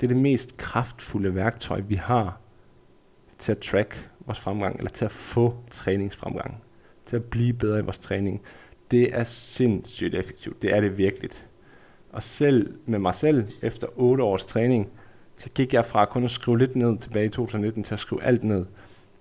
det 0.00 0.06
er 0.06 0.14
det 0.14 0.22
mest 0.22 0.56
kraftfulde 0.56 1.34
værktøj, 1.34 1.80
vi 1.88 1.94
har 1.94 2.40
til 3.38 3.52
at 3.52 3.58
track 3.58 4.10
vores 4.26 4.40
fremgang, 4.40 4.76
eller 4.76 4.90
til 4.90 5.04
at 5.04 5.12
få 5.12 5.54
træningsfremgang, 5.70 6.62
til 7.06 7.16
at 7.16 7.24
blive 7.24 7.52
bedre 7.52 7.78
i 7.78 7.82
vores 7.82 7.98
træning. 7.98 8.42
Det 8.90 9.18
er 9.18 9.24
sindssygt 9.24 10.14
effektivt. 10.14 10.62
Det 10.62 10.76
er 10.76 10.80
det 10.80 10.98
virkelig. 10.98 11.30
Og 12.12 12.22
selv 12.22 12.74
med 12.86 12.98
mig 12.98 13.14
selv, 13.14 13.44
efter 13.62 13.86
8 13.96 14.24
års 14.24 14.46
træning, 14.46 14.88
så 15.36 15.50
gik 15.50 15.74
jeg 15.74 15.86
fra 15.86 16.04
kun 16.04 16.24
at 16.24 16.30
skrive 16.30 16.58
lidt 16.58 16.76
ned 16.76 16.98
tilbage 16.98 17.26
i 17.26 17.28
2019 17.28 17.84
til 17.84 17.94
at 17.94 18.00
skrive 18.00 18.22
alt 18.22 18.44
ned. 18.44 18.66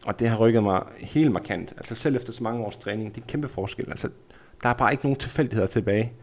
Og 0.05 0.19
det 0.19 0.29
har 0.29 0.37
rykket 0.37 0.63
mig 0.63 0.83
helt 0.97 1.31
markant. 1.31 1.73
Altså 1.77 1.95
selv 1.95 2.15
efter 2.15 2.33
så 2.33 2.43
mange 2.43 2.65
års 2.65 2.77
træning, 2.77 3.09
det 3.09 3.21
er 3.21 3.25
en 3.25 3.27
kæmpe 3.27 3.47
forskel. 3.47 3.89
Altså, 3.89 4.09
der 4.63 4.69
er 4.69 4.73
bare 4.73 4.91
ikke 4.91 5.05
nogen 5.05 5.19
tilfældigheder 5.19 5.67
tilbage. 5.67 6.13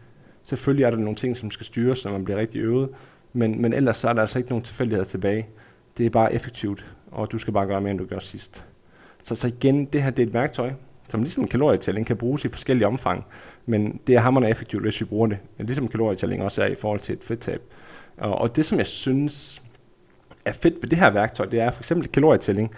Selvfølgelig 0.43 0.83
er 0.83 0.89
der 0.89 0.97
nogle 0.97 1.15
ting, 1.15 1.37
som 1.37 1.51
skal 1.51 1.65
styres, 1.65 2.05
når 2.05 2.11
man 2.11 2.23
bliver 2.25 2.39
rigtig 2.39 2.61
øvet, 2.61 2.89
men, 3.33 3.61
men 3.61 3.73
ellers 3.73 3.97
så 3.97 4.09
er 4.09 4.13
der 4.13 4.21
altså 4.21 4.37
ikke 4.37 4.49
nogen 4.49 4.65
tilfældigheder 4.65 5.05
tilbage. 5.05 5.47
Det 5.97 6.05
er 6.05 6.09
bare 6.09 6.33
effektivt, 6.33 6.85
og 7.11 7.31
du 7.31 7.37
skal 7.37 7.53
bare 7.53 7.67
gøre 7.67 7.81
mere, 7.81 7.91
end 7.91 7.99
du 7.99 8.05
gjorde 8.05 8.25
sidst. 8.25 8.65
Så, 9.23 9.35
så 9.35 9.47
igen, 9.47 9.85
det 9.85 10.03
her 10.03 10.09
det 10.09 10.23
er 10.23 10.27
et 10.27 10.33
værktøj, 10.33 10.71
som 11.07 11.21
ligesom 11.21 11.47
kalorietælling 11.47 12.07
kan 12.07 12.17
bruges 12.17 12.45
i 12.45 12.49
forskellige 12.49 12.87
omfang, 12.87 13.25
men 13.65 13.99
det 14.07 14.15
er 14.15 14.19
hammerende 14.19 14.49
effektivt, 14.49 14.83
hvis 14.83 15.01
vi 15.01 15.05
bruger 15.05 15.27
det. 15.27 15.37
Ligesom 15.57 15.87
kalorietælling 15.87 16.43
også 16.43 16.63
er 16.63 16.67
i 16.67 16.75
forhold 16.75 16.99
til 16.99 17.13
et 17.13 17.23
fedttab. 17.23 17.61
Og, 18.17 18.35
og 18.35 18.55
det, 18.55 18.65
som 18.65 18.77
jeg 18.77 18.87
synes 18.87 19.61
er 20.45 20.51
fedt 20.51 20.75
ved 20.81 20.89
det 20.89 20.97
her 20.97 21.09
værktøj, 21.09 21.45
det 21.45 21.59
er 21.59 21.71
for 21.71 21.81
eksempel 21.81 22.07
kalorietælling. 22.07 22.71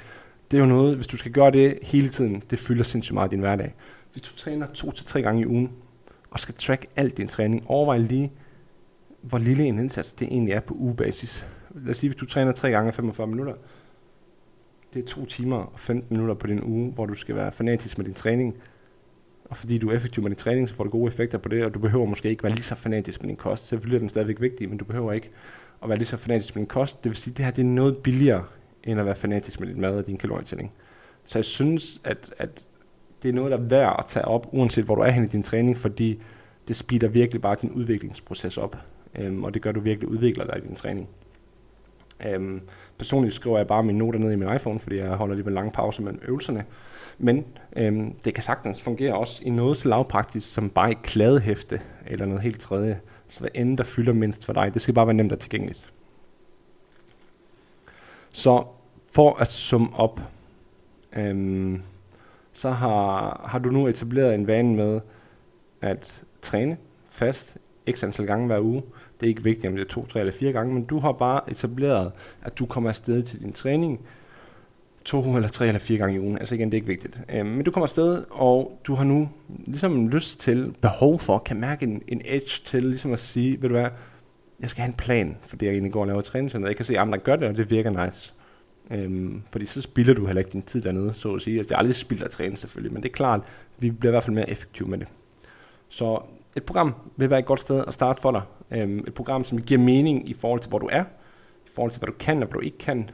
Det 0.51 0.57
er 0.57 0.61
jo 0.61 0.67
noget, 0.67 0.95
hvis 0.95 1.07
du 1.07 1.17
skal 1.17 1.31
gøre 1.31 1.51
det 1.51 1.79
hele 1.81 2.09
tiden, 2.09 2.43
det 2.49 2.59
fylder 2.59 2.83
sindssygt 2.83 3.13
meget 3.13 3.31
i 3.31 3.35
din 3.35 3.39
hverdag. 3.39 3.75
Hvis 4.11 4.23
du 4.23 4.35
træner 4.35 4.67
to 4.73 4.91
til 4.91 5.05
tre 5.05 5.21
gange 5.21 5.41
i 5.41 5.45
ugen, 5.45 5.71
og 6.31 6.39
skal 6.39 6.55
track 6.55 6.85
alt 6.95 7.17
din 7.17 7.27
træning, 7.27 7.63
overvej 7.67 7.97
lige, 7.97 8.31
hvor 9.21 9.37
lille 9.37 9.63
en 9.63 9.79
indsats 9.79 10.13
det 10.13 10.27
egentlig 10.27 10.53
er 10.53 10.59
på 10.59 10.73
ugebasis. 10.73 11.45
Lad 11.75 11.91
os 11.91 11.97
sige, 11.97 12.09
hvis 12.09 12.19
du 12.19 12.25
træner 12.25 12.51
tre 12.51 12.71
gange 12.71 12.91
45 12.91 13.27
minutter, 13.27 13.53
det 14.93 15.03
er 15.03 15.07
to 15.07 15.25
timer 15.25 15.57
og 15.57 15.79
15 15.79 16.17
minutter 16.17 16.35
på 16.35 16.47
din 16.47 16.63
uge, 16.63 16.91
hvor 16.91 17.05
du 17.05 17.13
skal 17.15 17.35
være 17.35 17.51
fanatisk 17.51 17.97
med 17.97 18.05
din 18.05 18.13
træning. 18.13 18.55
Og 19.45 19.57
fordi 19.57 19.77
du 19.77 19.89
er 19.89 19.95
effektiv 19.95 20.23
med 20.23 20.29
din 20.31 20.37
træning, 20.37 20.69
så 20.69 20.75
får 20.75 20.83
du 20.83 20.89
gode 20.89 21.07
effekter 21.07 21.37
på 21.37 21.49
det, 21.49 21.65
og 21.65 21.73
du 21.73 21.79
behøver 21.79 22.05
måske 22.05 22.29
ikke 22.29 22.43
være 22.43 22.53
lige 22.53 22.63
så 22.63 22.75
fanatisk 22.75 23.21
med 23.21 23.27
din 23.27 23.37
kost. 23.37 23.67
Selvfølgelig 23.67 23.95
er 23.95 23.99
den 23.99 24.09
stadigvæk 24.09 24.41
vigtig, 24.41 24.69
men 24.69 24.77
du 24.77 24.85
behøver 24.85 25.11
ikke 25.13 25.29
at 25.83 25.89
være 25.89 25.97
lige 25.97 26.07
så 26.07 26.17
fanatisk 26.17 26.55
med 26.55 26.61
din 26.61 26.67
kost. 26.67 27.03
Det 27.03 27.09
vil 27.09 27.17
sige, 27.17 27.31
at 27.31 27.37
det 27.37 27.45
her 27.45 27.51
det 27.51 27.61
er 27.61 27.65
noget 27.65 27.97
billigere, 27.97 28.43
end 28.83 28.99
at 28.99 29.05
være 29.05 29.15
fanatisk 29.15 29.59
med 29.59 29.67
din 29.67 29.81
mad 29.81 29.97
og 29.97 30.07
din 30.07 30.17
kalorietælling. 30.17 30.71
Så 31.25 31.39
jeg 31.39 31.45
synes, 31.45 32.01
at, 32.03 32.33
at 32.37 32.67
det 33.23 33.29
er 33.29 33.33
noget, 33.33 33.51
der 33.51 33.57
er 33.57 33.61
værd 33.61 33.95
at 33.99 34.05
tage 34.05 34.25
op, 34.25 34.47
uanset 34.51 34.85
hvor 34.85 34.95
du 34.95 35.01
er 35.01 35.11
hen 35.11 35.23
i 35.23 35.27
din 35.27 35.43
træning, 35.43 35.77
fordi 35.77 36.21
det 36.67 36.75
speeder 36.75 37.07
virkelig 37.07 37.41
bare 37.41 37.55
din 37.61 37.71
udviklingsproces 37.71 38.57
op. 38.57 38.77
Øhm, 39.19 39.43
og 39.43 39.53
det 39.53 39.61
gør, 39.61 39.69
at 39.69 39.75
du 39.75 39.79
virkelig 39.79 40.09
udvikler 40.09 40.45
dig 40.45 40.57
i 40.57 40.67
din 40.67 40.75
træning. 40.75 41.09
Øhm, 42.25 42.61
personligt 42.97 43.33
skriver 43.33 43.57
jeg 43.57 43.67
bare 43.67 43.83
mine 43.83 43.97
noter 43.97 44.19
ned 44.19 44.31
i 44.31 44.35
min 44.35 44.55
iPhone, 44.55 44.79
fordi 44.79 44.97
jeg 44.97 45.09
holder 45.09 45.35
lige 45.35 45.47
en 45.47 45.53
lang 45.53 45.73
pause 45.73 46.01
mellem 46.01 46.21
øvelserne. 46.27 46.65
Men 47.17 47.45
øhm, 47.77 48.13
det 48.25 48.33
kan 48.33 48.43
sagtens 48.43 48.81
fungere 48.81 49.17
også 49.17 49.41
i 49.45 49.49
noget 49.49 49.77
så 49.77 49.89
lavpraktisk 49.89 50.53
som 50.53 50.69
bare 50.69 50.91
et 50.91 51.01
kladehæfte 51.01 51.81
eller 52.07 52.25
noget 52.25 52.43
helt 52.43 52.59
tredje. 52.59 52.99
Så 53.27 53.39
hvad 53.39 53.49
end 53.55 53.77
der 53.77 53.83
fylder 53.83 54.13
mindst 54.13 54.45
for 54.45 54.53
dig, 54.53 54.73
det 54.73 54.81
skal 54.81 54.93
bare 54.93 55.07
være 55.07 55.13
nemt 55.13 55.31
og 55.31 55.39
tilgængeligt. 55.39 55.90
Så 58.33 58.63
for 59.11 59.41
at 59.41 59.51
summe 59.51 59.89
op, 59.93 60.21
øhm, 61.15 61.81
så 62.53 62.69
har, 62.69 63.41
har 63.49 63.59
du 63.59 63.69
nu 63.69 63.87
etableret 63.87 64.35
en 64.35 64.47
vane 64.47 64.75
med 64.75 64.99
at 65.81 66.23
træne 66.41 66.77
fast 67.09 67.57
x 67.91 68.03
antal 68.03 68.25
gange 68.25 68.47
hver 68.47 68.59
uge. 68.59 68.83
Det 69.19 69.25
er 69.25 69.29
ikke 69.29 69.43
vigtigt, 69.43 69.67
om 69.67 69.75
det 69.75 69.85
er 69.85 69.89
to, 69.89 70.05
tre 70.05 70.19
eller 70.19 70.33
fire 70.33 70.51
gange, 70.51 70.73
men 70.73 70.85
du 70.85 70.99
har 70.99 71.11
bare 71.11 71.51
etableret, 71.51 72.11
at 72.41 72.59
du 72.59 72.65
kommer 72.65 72.89
afsted 72.89 73.23
til 73.23 73.39
din 73.39 73.53
træning 73.53 73.99
to 75.05 75.35
eller 75.35 75.49
tre 75.49 75.67
eller 75.67 75.79
fire 75.79 75.97
gange 75.97 76.15
i 76.15 76.19
ugen. 76.19 76.37
Altså 76.37 76.55
igen, 76.55 76.67
det 76.67 76.73
er 76.73 76.77
ikke 76.77 76.87
vigtigt. 76.87 77.21
Øhm, 77.29 77.49
men 77.49 77.63
du 77.63 77.71
kommer 77.71 77.85
afsted, 77.85 78.23
og 78.29 78.79
du 78.83 78.95
har 78.95 79.03
nu 79.03 79.29
ligesom 79.65 80.07
lyst 80.07 80.39
til, 80.39 80.73
behov 80.81 81.19
for, 81.19 81.37
kan 81.37 81.59
mærke 81.59 81.85
en, 81.85 82.01
en 82.07 82.21
edge 82.25 82.61
til 82.65 82.83
ligesom 82.83 83.13
at 83.13 83.19
sige, 83.19 83.61
ved 83.61 83.69
du 83.69 83.75
hvad, 83.75 83.89
jeg 84.61 84.69
skal 84.69 84.81
have 84.81 84.89
en 84.89 84.97
plan 84.97 85.37
for 85.41 85.55
det, 85.55 85.65
jeg 85.65 85.73
egentlig 85.73 85.91
går 85.91 86.01
og 86.01 86.07
laver 86.07 86.21
træning. 86.21 86.67
Jeg 86.67 86.75
kan 86.75 86.85
se, 86.85 86.93
at 86.93 86.99
andre 86.99 87.17
gør 87.17 87.35
det, 87.35 87.47
og 87.47 87.57
det 87.57 87.69
virker 87.69 88.05
nice. 88.05 88.33
Øhm, 88.91 89.43
fordi 89.51 89.65
så 89.65 89.81
spilder 89.81 90.13
du 90.13 90.25
heller 90.25 90.39
ikke 90.39 90.51
din 90.51 90.61
tid 90.61 90.81
dernede, 90.81 91.13
så 91.13 91.33
at 91.33 91.41
sige. 91.41 91.57
Altså, 91.57 91.69
det 91.69 91.75
er 91.75 91.79
aldrig 91.79 91.95
spild 91.95 92.23
at 92.23 92.31
træne 92.31 92.57
selvfølgelig, 92.57 92.93
men 92.93 93.03
det 93.03 93.09
er 93.09 93.13
klart, 93.13 93.41
vi 93.79 93.91
bliver 93.91 94.11
i 94.11 94.13
hvert 94.13 94.23
fald 94.23 94.35
mere 94.35 94.49
effektive 94.49 94.89
med 94.89 94.97
det. 94.97 95.07
Så 95.89 96.21
et 96.55 96.63
program 96.63 96.93
vil 97.17 97.29
være 97.29 97.39
et 97.39 97.45
godt 97.45 97.61
sted 97.61 97.83
at 97.87 97.93
starte 97.93 98.21
for 98.21 98.31
dig. 98.31 98.41
Øhm, 98.71 98.99
et 99.07 99.13
program, 99.13 99.43
som 99.43 99.61
giver 99.61 99.79
mening 99.79 100.29
i 100.29 100.33
forhold 100.33 100.59
til, 100.59 100.69
hvor 100.69 100.79
du 100.79 100.89
er, 100.91 101.03
i 101.65 101.69
forhold 101.75 101.91
til, 101.91 101.99
hvad 101.99 102.07
du 102.07 102.13
kan 102.19 102.43
og 102.43 102.47
hvad 102.47 102.53
du 102.53 102.59
ikke 102.59 102.77
kan, 102.77 103.09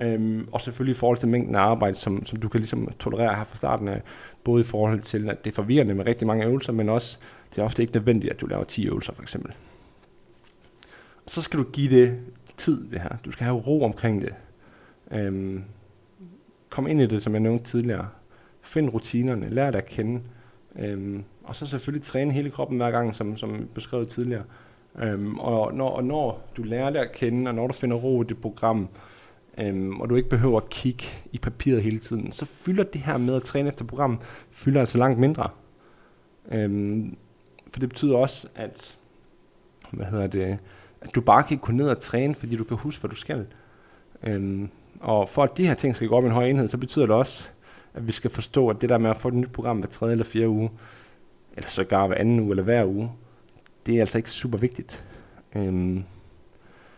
øhm, 0.00 0.48
og 0.52 0.60
selvfølgelig 0.60 0.96
i 0.96 0.98
forhold 0.98 1.18
til 1.18 1.28
mængden 1.28 1.54
af 1.54 1.60
arbejde, 1.60 1.94
som, 1.94 2.26
som 2.26 2.40
du 2.40 2.48
kan 2.48 2.60
ligesom 2.60 2.92
tolerere 2.98 3.34
her 3.34 3.44
fra 3.44 3.56
starten 3.56 3.88
af, 3.88 4.02
både 4.44 4.60
i 4.60 4.64
forhold 4.64 5.00
til, 5.00 5.30
at 5.30 5.44
det 5.44 5.50
er 5.50 5.54
forvirrende 5.54 5.94
med 5.94 6.06
rigtig 6.06 6.26
mange 6.26 6.46
øvelser, 6.46 6.72
men 6.72 6.88
også, 6.88 7.18
det 7.50 7.58
er 7.58 7.64
ofte 7.64 7.82
ikke 7.82 7.94
nødvendigt, 7.94 8.32
at 8.32 8.40
du 8.40 8.46
laver 8.46 8.64
10 8.64 8.86
øvelser 8.86 9.12
for 9.12 9.22
eksempel. 9.22 9.52
Så 11.26 11.42
skal 11.42 11.58
du 11.58 11.64
give 11.64 11.90
det 11.90 12.18
tid, 12.56 12.90
det 12.90 13.00
her. 13.00 13.16
Du 13.24 13.30
skal 13.30 13.44
have 13.44 13.56
ro 13.56 13.84
omkring 13.84 14.22
det. 14.22 14.34
Øhm, 15.10 15.64
kom 16.70 16.86
ind 16.86 17.00
i 17.00 17.06
det, 17.06 17.22
som 17.22 17.32
jeg 17.32 17.40
nævnte 17.40 17.64
tidligere. 17.64 18.08
Find 18.62 18.90
rutinerne, 18.90 19.50
lær 19.50 19.70
dig 19.70 19.78
at 19.78 19.88
kende. 19.88 20.20
Øhm, 20.78 21.24
og 21.44 21.56
så 21.56 21.66
selvfølgelig 21.66 22.06
træne 22.06 22.32
hele 22.32 22.50
kroppen 22.50 22.76
hver 22.76 22.90
gang, 22.90 23.14
som, 23.14 23.36
som 23.36 23.68
beskrevet 23.74 24.08
tidligere. 24.08 24.44
Øhm, 24.98 25.38
og, 25.38 25.74
når, 25.74 25.88
og 25.88 26.04
når 26.04 26.48
du 26.56 26.62
lærer 26.62 26.90
dig 26.90 27.00
at 27.00 27.12
kende, 27.12 27.48
og 27.48 27.54
når 27.54 27.66
du 27.66 27.72
finder 27.72 27.96
ro 27.96 28.22
i 28.22 28.26
det 28.26 28.38
program, 28.38 28.88
øhm, 29.58 30.00
og 30.00 30.10
du 30.10 30.16
ikke 30.16 30.28
behøver 30.28 30.60
at 30.60 30.70
kigge 30.70 31.04
i 31.32 31.38
papiret 31.38 31.82
hele 31.82 31.98
tiden, 31.98 32.32
så 32.32 32.44
fylder 32.44 32.84
det 32.84 33.00
her 33.00 33.16
med 33.16 33.36
at 33.36 33.42
træne 33.42 33.68
efter 33.68 33.84
program, 33.84 34.20
fylder 34.50 34.80
altså 34.80 34.98
langt 34.98 35.18
mindre. 35.18 35.48
Øhm, 36.52 37.16
for 37.70 37.80
det 37.80 37.88
betyder 37.88 38.16
også, 38.16 38.48
at, 38.54 38.98
hvad 39.90 40.06
hedder 40.06 40.26
det, 40.26 40.58
at 41.04 41.14
du 41.14 41.20
bare 41.20 41.42
kan 41.42 41.58
gå 41.58 41.72
ned 41.72 41.88
og 41.88 42.00
træne, 42.00 42.34
fordi 42.34 42.56
du 42.56 42.64
kan 42.64 42.76
huske, 42.76 43.00
hvad 43.00 43.10
du 43.10 43.16
skal. 43.16 43.46
Øhm, 44.22 44.68
og 45.00 45.28
for 45.28 45.42
at 45.42 45.56
de 45.56 45.66
her 45.66 45.74
ting 45.74 45.96
skal 45.96 46.08
gå 46.08 46.16
op 46.16 46.24
i 46.24 46.26
en 46.26 46.32
høj 46.32 46.44
enhed, 46.44 46.68
så 46.68 46.78
betyder 46.78 47.06
det 47.06 47.14
også, 47.14 47.50
at 47.94 48.06
vi 48.06 48.12
skal 48.12 48.30
forstå, 48.30 48.68
at 48.68 48.80
det 48.80 48.88
der 48.88 48.98
med 48.98 49.10
at 49.10 49.16
få 49.16 49.28
et 49.28 49.34
nyt 49.34 49.52
program 49.52 49.78
hver 49.78 49.88
tredje 49.88 50.12
eller 50.12 50.24
fjerde 50.24 50.48
uge, 50.48 50.70
eller 51.56 51.68
sågar 51.68 52.06
hver 52.06 52.16
anden 52.16 52.40
uge 52.40 52.50
eller 52.50 52.62
hver 52.62 52.84
uge, 52.84 53.10
det 53.86 53.96
er 53.96 54.00
altså 54.00 54.18
ikke 54.18 54.30
super 54.30 54.58
vigtigt. 54.58 55.04
Øhm, 55.54 56.04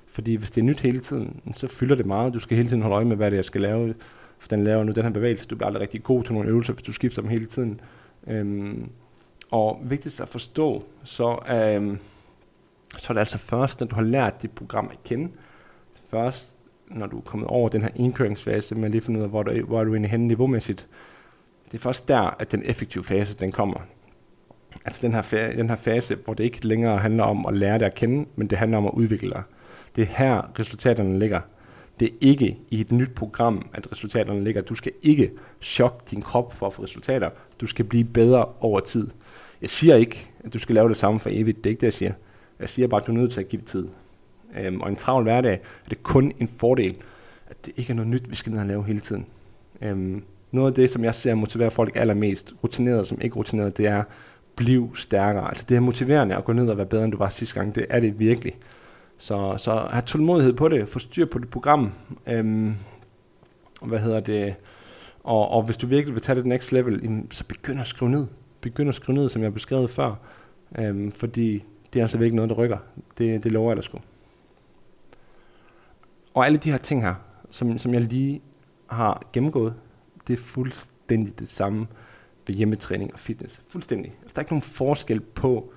fordi 0.07 0.35
hvis 0.35 0.51
det 0.51 0.61
er 0.61 0.65
nyt 0.65 0.81
hele 0.81 1.01
tiden, 1.01 1.41
så 1.53 1.69
fylder 1.69 1.95
det 1.95 2.07
meget. 2.07 2.35
Du 2.35 2.39
skal 2.39 2.57
hele 2.57 2.69
tiden 2.69 2.83
holde 2.83 2.97
øje 2.97 3.05
med, 3.05 3.17
hvad 3.17 3.27
det 3.27 3.37
er, 3.37 3.39
jeg 3.39 3.45
skal 3.45 3.61
lave. 3.61 3.95
For 4.39 4.49
den 4.49 4.65
laver 4.65 4.85
nu 4.85 4.93
den 4.93 5.03
her 5.03 5.11
bevægelse. 5.11 5.47
Du 5.47 5.57
bliver 5.57 5.67
aldrig 5.67 5.81
rigtig 5.81 6.03
god 6.03 6.23
til 6.23 6.35
nogle 6.35 6.49
øvelser, 6.49 6.73
hvis 6.73 6.83
du 6.83 6.93
skifter 6.93 7.23
dem 7.23 7.31
hele 7.31 7.47
tiden. 7.47 7.81
Øhm, 8.27 8.91
og 9.51 9.81
vigtigst 9.85 10.21
at 10.21 10.29
forstå, 10.29 10.85
så, 11.05 11.39
øhm, 11.51 11.99
så 12.99 13.07
er 13.09 13.13
det 13.13 13.21
altså 13.21 13.39
først, 13.39 13.81
når 13.81 13.87
du 13.87 13.95
har 13.95 14.03
lært 14.03 14.43
dit 14.43 14.51
program 14.51 14.89
at 14.93 14.99
kende, 15.05 15.29
først 16.11 16.57
når 16.91 17.07
du 17.07 17.17
er 17.19 17.23
kommet 17.23 17.49
over 17.49 17.69
den 17.69 17.83
her 17.83 17.89
indkøringsfase, 17.95 18.75
man 18.75 18.91
lige 18.91 19.01
finder 19.01 19.21
ud 19.21 19.25
af, 19.25 19.31
hvor 19.31 19.43
du, 19.43 19.65
hvor 19.67 19.81
er 19.81 19.85
du 19.85 19.91
egentlig 19.91 20.11
henne 20.11 20.27
niveaumæssigt. 20.27 20.87
Det 21.73 21.75
er 21.75 21.83
først 21.83 22.09
der, 22.09 22.37
at 22.39 22.53
den 22.53 22.63
effektive 22.65 23.05
fase, 23.05 23.35
den 23.35 23.53
kommer. 23.53 23.81
Altså 24.85 25.01
den 25.03 25.13
her, 25.15 25.23
fa- 25.23 25.57
den 25.57 25.69
her 25.69 25.77
fase, 25.77 26.15
hvor 26.25 26.35
det 26.35 26.45
ikke 26.45 26.67
længere 26.67 26.99
handler 26.99 27.25
om 27.25 27.47
at 27.47 27.57
lære 27.57 27.79
dig 27.79 27.87
at 27.87 27.95
kende, 27.95 28.29
men 28.37 28.51
det 28.51 28.59
handler 28.59 28.79
om 28.79 28.87
at 28.87 28.93
udvikle 28.95 29.31
dig. 29.31 29.43
Det 29.97 30.03
er 30.03 30.07
her, 30.07 30.59
resultaterne 30.59 31.19
ligger. 31.19 31.41
Det 32.01 32.09
er 32.09 32.17
ikke 32.21 32.59
i 32.71 32.81
et 32.81 32.93
nyt 32.93 33.15
program, 33.15 33.69
at 33.75 33.93
resultaterne 33.93 34.45
ligger. 34.45 34.63
Du 34.63 34.75
skal 34.75 34.93
ikke 35.03 35.31
chokke 35.61 35.99
din 36.11 36.23
krop 36.23 36.55
for 36.55 36.67
at 36.67 36.73
få 36.73 36.83
resultater. 36.83 37.31
Du 37.61 37.67
skal 37.67 37.85
blive 37.85 38.05
bedre 38.05 38.45
over 38.61 38.81
tid. 38.81 39.09
Jeg 39.61 39.71
siger 39.71 39.97
ikke, 39.97 40.31
at 40.45 40.55
du 40.55 40.59
skal 40.59 40.75
lave 40.75 40.89
det 40.89 40.97
samme 40.97 41.21
for 41.21 41.31
evigt. 41.33 41.57
Det 41.57 41.67
er 41.67 41.71
ikke 41.71 41.81
det, 41.81 41.87
jeg 41.87 41.95
siger. 41.95 42.13
Jeg 42.61 42.69
siger 42.69 42.89
bare, 42.89 43.01
at 43.01 43.07
du 43.07 43.13
er 43.13 43.17
nødt 43.17 43.33
til 43.33 43.41
at 43.41 43.49
give 43.49 43.61
det 43.61 43.69
tid. 43.69 43.89
Øhm, 44.59 44.81
og 44.81 44.89
en 44.89 44.97
travl 44.97 45.23
hverdag 45.23 45.55
er 45.85 45.89
det 45.89 46.03
kun 46.03 46.33
en 46.41 46.49
fordel, 46.49 46.97
at 47.47 47.67
det 47.67 47.73
ikke 47.77 47.91
er 47.91 47.95
noget 47.95 48.11
nyt, 48.11 48.31
vi 48.31 48.37
skal 48.37 48.53
ned 48.53 48.61
og 48.61 48.67
lave 48.67 48.85
hele 48.85 49.01
tiden. 49.01 49.27
Øhm, 49.83 50.23
noget 50.51 50.71
af 50.71 50.75
det, 50.75 50.91
som 50.91 51.05
jeg 51.05 51.15
ser 51.15 51.35
motiverer 51.35 51.71
folk 51.71 51.97
allermest, 51.97 52.55
rutineret 52.65 53.07
som 53.07 53.19
ikke 53.21 53.37
rutineret, 53.37 53.77
det 53.77 53.87
er, 53.87 54.05
bliv 54.57 54.97
stærkere. 54.97 55.49
Altså 55.49 55.65
det 55.69 55.77
er 55.77 55.81
motiverende 55.81 56.37
at 56.37 56.45
gå 56.45 56.53
ned 56.53 56.69
og 56.69 56.77
være 56.77 56.87
bedre, 56.87 57.05
end 57.05 57.13
du 57.13 57.19
var 57.19 57.29
sidste 57.29 57.55
gang. 57.55 57.75
Det 57.75 57.87
er 57.91 58.01
det 58.01 58.19
virkelig. 58.19 58.53
Så, 59.19 59.55
så 59.59 59.87
have 59.91 60.03
tålmodighed 60.03 60.53
på 60.53 60.69
det, 60.69 60.89
få 60.89 60.99
styr 60.99 61.27
på 61.27 61.39
det 61.39 61.49
program. 61.49 61.93
Øhm, 62.27 62.75
hvad 63.83 63.99
hedder 63.99 64.21
det? 64.21 64.55
Og, 65.25 65.49
og 65.49 65.63
hvis 65.63 65.77
du 65.77 65.87
virkelig 65.87 66.15
vil 66.15 66.23
tage 66.23 66.37
det 66.37 66.47
next 66.47 66.73
level, 66.73 67.23
så 67.31 67.45
begynd 67.45 67.81
at 67.81 67.87
skrive 67.87 68.11
ned. 68.11 68.27
Begynd 68.61 68.89
at 68.89 68.95
skrive 68.95 69.19
ned, 69.19 69.29
som 69.29 69.43
jeg 69.43 69.55
beskrev 69.55 69.89
før. 69.89 70.15
Øhm, 70.79 71.13
fordi 71.13 71.65
det 71.93 71.99
er 71.99 72.05
altså 72.05 72.19
virkelig 72.19 72.37
noget, 72.37 72.51
der 72.51 72.57
rykker. 72.57 72.79
Det, 73.19 73.45
det 73.45 73.53
lover 73.53 73.71
jeg 73.71 73.77
dig 73.77 73.85
sgu. 73.85 73.99
Og 76.35 76.47
alle 76.47 76.59
de 76.59 76.71
her 76.71 76.79
ting 76.79 77.03
her, 77.03 77.15
som, 77.51 77.79
som 77.79 77.95
jeg 77.95 78.01
lige 78.01 78.41
har 78.87 79.23
gennemgået, 79.33 79.75
det 80.27 80.33
er 80.33 80.43
fuldstændig 80.43 81.39
det 81.39 81.49
samme 81.49 81.87
ved 82.47 82.55
hjemmetræning 82.55 83.13
og 83.13 83.19
fitness. 83.19 83.61
Fuldstændig. 83.69 84.15
Altså, 84.23 84.35
der 84.35 84.39
er 84.39 84.43
ikke 84.43 84.53
nogen 84.53 84.63
forskel 84.63 85.21
på 85.21 85.73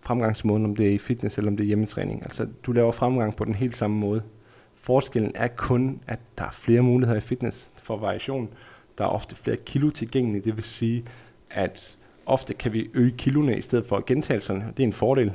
fremgangsmåden, 0.00 0.64
om 0.64 0.76
det 0.76 0.86
er 0.88 0.90
i 0.90 0.98
fitness 0.98 1.38
eller 1.38 1.50
om 1.50 1.56
det 1.56 1.64
er 1.64 1.66
hjemmetræning. 1.66 2.22
Altså, 2.22 2.48
du 2.66 2.72
laver 2.72 2.92
fremgang 2.92 3.36
på 3.36 3.44
den 3.44 3.54
helt 3.54 3.76
samme 3.76 3.96
måde. 3.96 4.22
Forskellen 4.74 5.32
er 5.34 5.48
kun, 5.48 6.00
at 6.06 6.18
der 6.38 6.44
er 6.44 6.50
flere 6.50 6.82
muligheder 6.82 7.18
i 7.18 7.20
fitness 7.20 7.72
for 7.82 7.96
variation. 7.96 8.48
Der 8.98 9.04
er 9.04 9.08
ofte 9.08 9.36
flere 9.36 9.56
kilo 9.56 9.90
tilgængelige, 9.90 10.44
det 10.44 10.56
vil 10.56 10.64
sige, 10.64 11.04
at 11.50 11.98
ofte 12.26 12.54
kan 12.54 12.72
vi 12.72 12.90
øge 12.94 13.10
kiloene 13.10 13.58
i 13.58 13.62
stedet 13.62 13.86
for 13.86 14.02
gentagelserne. 14.06 14.72
Det 14.76 14.82
er 14.82 14.86
en 14.86 14.92
fordel. 14.92 15.32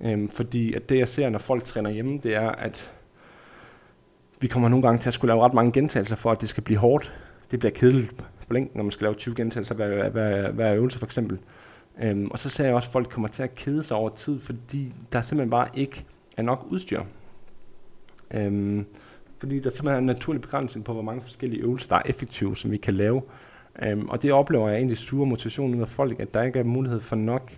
Øhm, 0.00 0.28
fordi 0.28 0.74
at 0.74 0.88
det, 0.88 0.98
jeg 0.98 1.08
ser, 1.08 1.28
når 1.28 1.38
folk 1.38 1.64
træner 1.64 1.90
hjemme, 1.90 2.18
det 2.22 2.36
er, 2.36 2.48
at 2.48 2.92
vi 4.40 4.46
kommer 4.46 4.68
nogle 4.68 4.82
gange 4.82 4.98
til 4.98 5.10
at 5.10 5.14
skulle 5.14 5.34
lave 5.34 5.44
ret 5.44 5.54
mange 5.54 5.72
gentagelser, 5.72 6.16
for 6.16 6.30
at 6.30 6.40
det 6.40 6.48
skal 6.48 6.62
blive 6.62 6.78
hårdt. 6.78 7.14
Det 7.50 7.58
bliver 7.58 7.72
kedeligt 7.72 8.16
på 8.16 8.54
længden, 8.54 8.76
når 8.76 8.82
man 8.82 8.90
skal 8.90 9.04
lave 9.04 9.14
20 9.14 9.34
gentagelser 9.34 9.74
hver, 9.74 10.08
hver, 10.08 10.50
hver 10.50 10.74
øvelse 10.74 10.98
for 10.98 11.06
eksempel. 11.06 11.38
Øhm, 12.02 12.30
og 12.30 12.38
så 12.38 12.48
ser 12.48 12.64
jeg 12.64 12.74
også, 12.74 12.88
at 12.88 12.92
folk 12.92 13.08
kommer 13.08 13.28
til 13.28 13.42
at 13.42 13.54
kede 13.54 13.82
sig 13.82 13.96
over 13.96 14.10
tid, 14.10 14.40
fordi 14.40 14.92
der 15.12 15.22
simpelthen 15.22 15.50
bare 15.50 15.68
ikke 15.74 16.04
er 16.36 16.42
nok 16.42 16.66
udstyr. 16.70 17.02
Øhm, 18.34 18.86
fordi 19.38 19.60
der 19.60 19.70
simpelthen 19.70 19.94
er 19.94 19.98
en 19.98 20.06
naturlig 20.06 20.42
begrænsning 20.42 20.84
på, 20.84 20.92
hvor 20.92 21.02
mange 21.02 21.22
forskellige 21.22 21.62
øvelser, 21.62 21.88
der 21.88 21.96
er 21.96 22.02
effektive, 22.06 22.56
som 22.56 22.70
vi 22.70 22.76
kan 22.76 22.94
lave. 22.94 23.22
Øhm, 23.82 24.08
og 24.08 24.22
det 24.22 24.32
oplever 24.32 24.68
jeg 24.68 24.76
egentlig 24.76 24.98
sure 24.98 25.26
motivationen 25.26 25.76
ud 25.76 25.80
af 25.80 25.88
folk, 25.88 26.20
at 26.20 26.34
der 26.34 26.42
ikke 26.42 26.58
er 26.58 26.64
mulighed 26.64 27.00
for 27.00 27.16
nok 27.16 27.52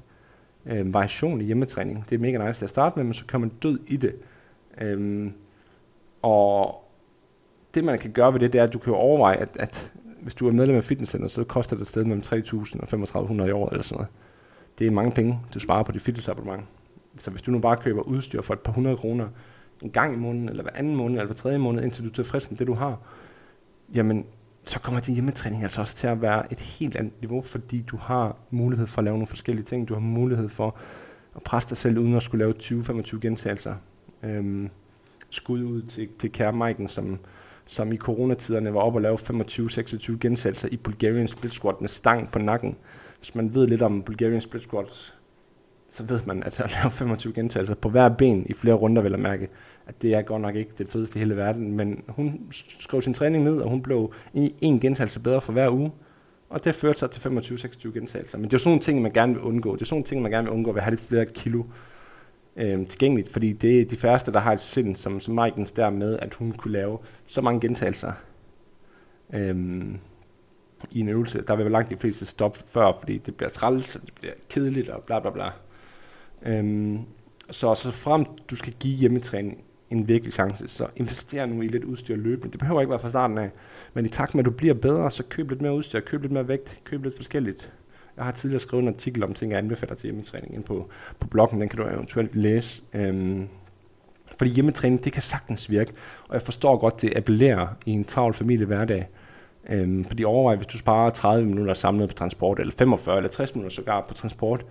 øhm, 0.67 0.95
variation 0.95 1.41
i 1.41 1.45
hjemmetræning. 1.45 2.05
Det 2.11 2.15
er 2.15 2.19
mega 2.19 2.47
nice 2.47 2.65
at 2.65 2.71
starte 2.71 2.97
med, 2.97 3.05
men 3.05 3.15
så 3.15 3.25
kommer 3.27 3.49
man 3.49 3.57
død 3.63 3.79
i 3.87 3.97
det. 3.97 4.15
Øhm, 4.81 5.33
og 6.23 6.85
det 7.75 7.85
man 7.85 7.99
kan 7.99 8.13
gøre 8.13 8.33
ved 8.33 8.41
det, 8.41 8.53
det 8.53 8.59
er, 8.59 8.65
at 8.65 8.73
du 8.73 8.79
kan 8.79 8.93
overveje, 8.93 9.37
at, 9.37 9.49
at 9.61 9.93
hvis 10.21 10.35
du 10.35 10.49
er 10.49 10.53
medlem 10.53 10.77
af 10.77 10.85
fitnesscenter, 10.85 11.29
så 11.29 11.45
koster 11.45 11.77
det 11.77 11.83
et 11.83 11.89
sted 11.89 12.05
mellem 12.05 12.23
3.000 12.23 12.81
og 12.81 13.29
3.500 13.31 13.45
i 13.45 13.51
år 13.51 13.69
eller 13.69 13.83
sådan 13.83 13.97
noget. 13.97 14.09
Det 14.79 14.87
er 14.87 14.91
mange 14.91 15.13
penge, 15.13 15.41
du 15.55 15.59
sparer 15.59 15.83
på 15.83 15.93
dit 15.93 16.03
fitnessabonnement. 16.03 16.65
Så 17.19 17.31
hvis 17.31 17.43
du 17.43 17.51
nu 17.51 17.59
bare 17.59 17.77
køber 17.77 18.03
udstyr 18.03 18.43
for 18.43 18.55
et 18.55 18.61
par 18.61 18.73
hundrede 18.73 18.97
kroner 18.97 19.29
en 19.83 19.91
gang 19.91 20.15
i 20.15 20.17
måneden, 20.17 20.49
eller 20.49 20.63
hver 20.63 20.73
anden 20.75 20.97
måned, 20.97 21.15
eller 21.15 21.27
hver 21.27 21.35
tredje 21.35 21.59
måned, 21.59 21.83
indtil 21.83 22.05
du 22.05 22.09
er 22.09 22.13
tilfreds 22.13 22.51
med 22.51 22.59
det, 22.59 22.67
du 22.67 22.75
har, 22.75 22.99
jamen, 23.95 24.27
så 24.65 24.81
kommer 24.81 25.01
din 25.01 25.15
hjemmetræning 25.15 25.63
altså 25.63 25.81
også 25.81 25.97
til 25.97 26.07
at 26.07 26.23
være 26.23 26.53
et 26.53 26.59
helt 26.59 26.97
andet 26.97 27.21
niveau, 27.21 27.43
fordi 27.43 27.81
du 27.83 27.97
har 27.97 28.37
mulighed 28.51 28.87
for 28.87 28.99
at 28.99 29.05
lave 29.05 29.15
nogle 29.15 29.27
forskellige 29.27 29.65
ting. 29.65 29.89
Du 29.89 29.95
har 29.95 30.01
mulighed 30.01 30.49
for 30.49 30.77
at 31.37 31.43
presse 31.43 31.69
dig 31.69 31.79
selv, 31.79 31.99
uden 31.99 32.15
at 32.15 32.23
skulle 32.23 32.45
lave 32.45 32.55
20-25 32.63 33.19
gentagelser. 33.19 33.75
Øhm, 34.23 34.71
skud 35.31 35.63
ud 35.63 35.83
til, 35.83 36.09
til 36.19 36.33
Kære 36.33 36.53
Maiken, 36.53 36.89
som, 36.89 37.19
som 37.67 37.93
i 37.93 37.97
coronatiderne 37.97 38.75
var 38.75 38.81
op 38.81 38.95
og 38.95 39.01
lave 39.01 39.19
25-26 39.19 40.19
gentagelser 40.19 40.69
i 40.69 40.77
Bulgarian 40.77 41.29
Split 41.29 41.53
Squat 41.53 41.81
med 41.81 41.89
stang 41.89 42.31
på 42.33 42.39
nakken. 42.39 42.77
Hvis 43.19 43.35
man 43.35 43.55
ved 43.55 43.67
lidt 43.67 43.83
om 43.83 44.03
Bulgarian 44.03 44.41
Split 44.41 44.63
Squats, 44.63 45.14
så 45.95 46.03
ved 46.03 46.21
man, 46.27 46.43
at 46.43 46.61
at 46.61 46.77
lave 46.83 46.91
25 46.91 47.33
gentagelser 47.33 47.75
på 47.75 47.89
hver 47.89 48.09
ben 48.09 48.47
i 48.47 48.53
flere 48.53 48.75
runder, 48.75 49.03
vil 49.03 49.11
jeg 49.11 49.21
mærke, 49.21 49.49
at 49.87 50.03
det 50.03 50.15
er 50.15 50.23
godt 50.23 50.43
nok 50.43 50.55
ikke 50.57 50.71
det 50.79 50.89
fedeste 50.89 51.17
i 51.17 51.19
hele 51.19 51.37
verden. 51.37 51.73
Men 51.73 52.03
hun 52.09 52.41
skrev 52.81 53.03
sin 53.03 53.15
træning 53.15 53.45
ned, 53.45 53.61
og 53.61 53.71
hun 53.71 53.83
blev 53.83 54.13
i 54.33 54.55
en 54.61 54.81
gentagelse 54.81 55.21
bedre 55.21 55.41
for 55.41 55.53
hver 55.53 55.71
uge. 55.71 55.93
Og 56.49 56.65
det 56.65 56.75
førte 56.75 56.99
sig 56.99 57.11
til 57.11 57.21
25-26 57.21 57.93
gentagelser. 57.93 58.39
Men 58.39 58.51
det 58.51 58.55
er 58.55 58.59
sådan 58.59 58.71
nogle 58.71 58.83
ting, 58.83 59.03
man 59.03 59.13
gerne 59.13 59.35
vil 59.35 59.43
undgå. 59.43 59.75
Det 59.75 59.83
er 59.83 59.85
sådan 59.85 59.95
nogle 59.95 60.07
ting, 60.07 60.23
man 60.23 60.31
gerne 60.31 60.45
vil 60.45 60.55
undgå 60.55 60.73
ved 60.73 60.79
at 60.79 60.85
have 60.85 60.95
lidt 60.95 61.09
flere 61.09 61.27
kilo 61.27 61.63
øh, 62.57 62.87
tilgængeligt, 62.87 63.29
fordi 63.29 63.53
det 63.53 63.81
er 63.81 63.85
de 63.85 63.97
færreste, 63.97 64.33
der 64.33 64.41
har 64.41 64.53
et 64.53 64.61
sind, 64.61 64.97
som, 64.97 65.21
som 65.21 65.35
Majkens 65.35 65.73
der 65.73 65.91
med, 65.91 66.19
at 66.19 66.35
hun 66.35 66.53
kunne 66.53 66.73
lave 66.73 66.99
så 67.27 67.41
mange 67.41 67.61
gentagelser 67.61 68.13
øh, 69.35 69.85
i 70.91 71.01
en 71.01 71.09
øvelse. 71.09 71.43
Der 71.49 71.57
vil 71.57 71.71
langt 71.71 71.91
de 71.91 71.97
fleste 71.97 72.27
stoppe 72.27 72.59
før, 72.67 72.93
fordi 72.99 73.19
det 73.19 73.35
bliver 73.35 73.51
træls, 73.51 73.97
og 73.97 74.03
det 74.03 74.15
bliver 74.15 74.35
kedeligt 74.49 74.89
og 74.89 75.03
bla 75.03 75.21
bla 75.21 75.31
bla. 75.31 75.51
Øhm, 76.45 77.01
så, 77.51 77.75
så 77.75 77.91
frem 77.91 78.25
du 78.51 78.57
skal 78.57 78.73
give 78.81 78.97
hjemmetræning 78.97 79.65
en 79.91 80.09
virkelig 80.09 80.33
chance, 80.33 80.69
så 80.69 80.87
invester 80.97 81.47
nu 81.47 81.63
i 81.63 81.69
lidt 81.69 81.85
udstyr 81.85 82.17
løbende. 82.17 82.53
Det 82.53 82.61
behøver 82.61 82.81
ikke 82.81 82.91
være 82.91 83.01
fra 83.01 83.11
starten 83.11 83.39
af, 83.39 83.51
men 83.95 84.07
i 84.07 84.09
takt 84.09 84.35
med, 84.35 84.43
at 84.43 84.47
du 84.47 84.51
bliver 84.51 84.75
bedre, 84.75 85.11
så 85.11 85.23
køb 85.23 85.51
lidt 85.51 85.63
mere 85.63 85.75
udstyr, 85.75 86.01
køb 86.01 86.23
lidt 86.23 86.33
mere 86.33 86.49
vægt, 86.49 86.81
køb 86.85 87.05
lidt 87.05 87.17
forskelligt. 87.17 87.73
Jeg 88.17 88.25
har 88.25 88.33
tidligere 88.33 88.61
skrevet 88.61 88.83
en 88.83 88.89
artikel 88.89 89.25
om 89.25 89.35
ting, 89.35 89.53
jeg 89.53 89.59
anbefaler 89.59 89.95
til 89.95 90.03
hjemmetræning 90.03 90.55
ind 90.55 90.65
på, 90.65 90.89
på 91.21 91.27
bloggen. 91.27 91.61
Den 91.61 91.69
kan 91.69 91.79
du 91.79 91.89
eventuelt 91.89 92.37
læse. 92.37 92.83
Øhm, 92.93 93.49
fordi 94.39 94.51
hjemmetræning, 94.51 95.05
det 95.05 95.13
kan 95.13 95.23
sagtens 95.23 95.71
virke. 95.71 95.93
Og 96.29 96.35
jeg 96.35 96.43
forstår 96.43 96.77
godt, 96.77 97.03
det 97.03 97.17
appellerer 97.17 97.67
i 97.87 97.91
en 97.91 98.05
travl 98.05 98.35
familie 98.35 98.67
hverdag. 98.67 99.09
Øhm, 99.69 100.05
fordi 100.05 100.25
overvej, 100.25 100.57
hvis 100.57 100.67
du 100.67 100.79
sparer 100.79 101.11
30 101.11 101.47
minutter 101.47 101.75
samlet 101.75 102.09
på 102.09 102.15
transport, 102.15 102.59
eller 102.59 102.73
45 102.79 103.17
eller 103.17 103.31
60 103.31 103.55
minutter 103.55 103.75
sågar 103.75 104.05
på 104.09 104.15
transport, 104.15 104.65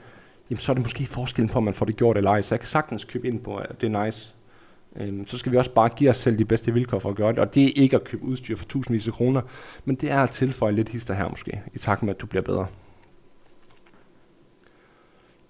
jamen 0.49 0.59
så 0.59 0.71
er 0.71 0.73
det 0.73 0.83
måske 0.83 1.05
forskellen 1.05 1.49
på, 1.49 1.57
om 1.57 1.63
man 1.63 1.73
får 1.73 1.85
det 1.85 1.95
gjort 1.95 2.17
eller 2.17 2.31
ej. 2.31 2.41
Så 2.41 2.55
jeg 2.55 2.59
kan 2.59 2.67
sagtens 2.67 3.03
købe 3.03 3.27
ind 3.27 3.39
på, 3.39 3.55
at 3.55 3.81
det 3.81 3.95
er 3.95 4.05
nice. 4.05 4.33
Øhm, 4.95 5.27
så 5.27 5.37
skal 5.37 5.51
vi 5.51 5.57
også 5.57 5.71
bare 5.71 5.89
give 5.89 6.09
os 6.09 6.17
selv 6.17 6.37
de 6.37 6.45
bedste 6.45 6.73
vilkår 6.73 6.99
for 6.99 7.09
at 7.09 7.15
gøre 7.15 7.31
det. 7.31 7.39
Og 7.39 7.55
det 7.55 7.63
er 7.63 7.71
ikke 7.75 7.95
at 7.95 8.03
købe 8.03 8.23
udstyr 8.23 8.55
for 8.55 8.65
tusindvis 8.65 9.07
af 9.07 9.13
kroner, 9.13 9.41
men 9.85 9.95
det 9.95 10.11
er 10.11 10.19
at 10.19 10.29
tilføje 10.29 10.73
lidt 10.73 10.89
hister 10.89 11.13
her 11.13 11.29
måske, 11.29 11.61
i 11.73 11.77
takt 11.77 12.03
med, 12.03 12.13
at 12.13 12.21
du 12.21 12.25
bliver 12.25 12.43
bedre. 12.43 12.67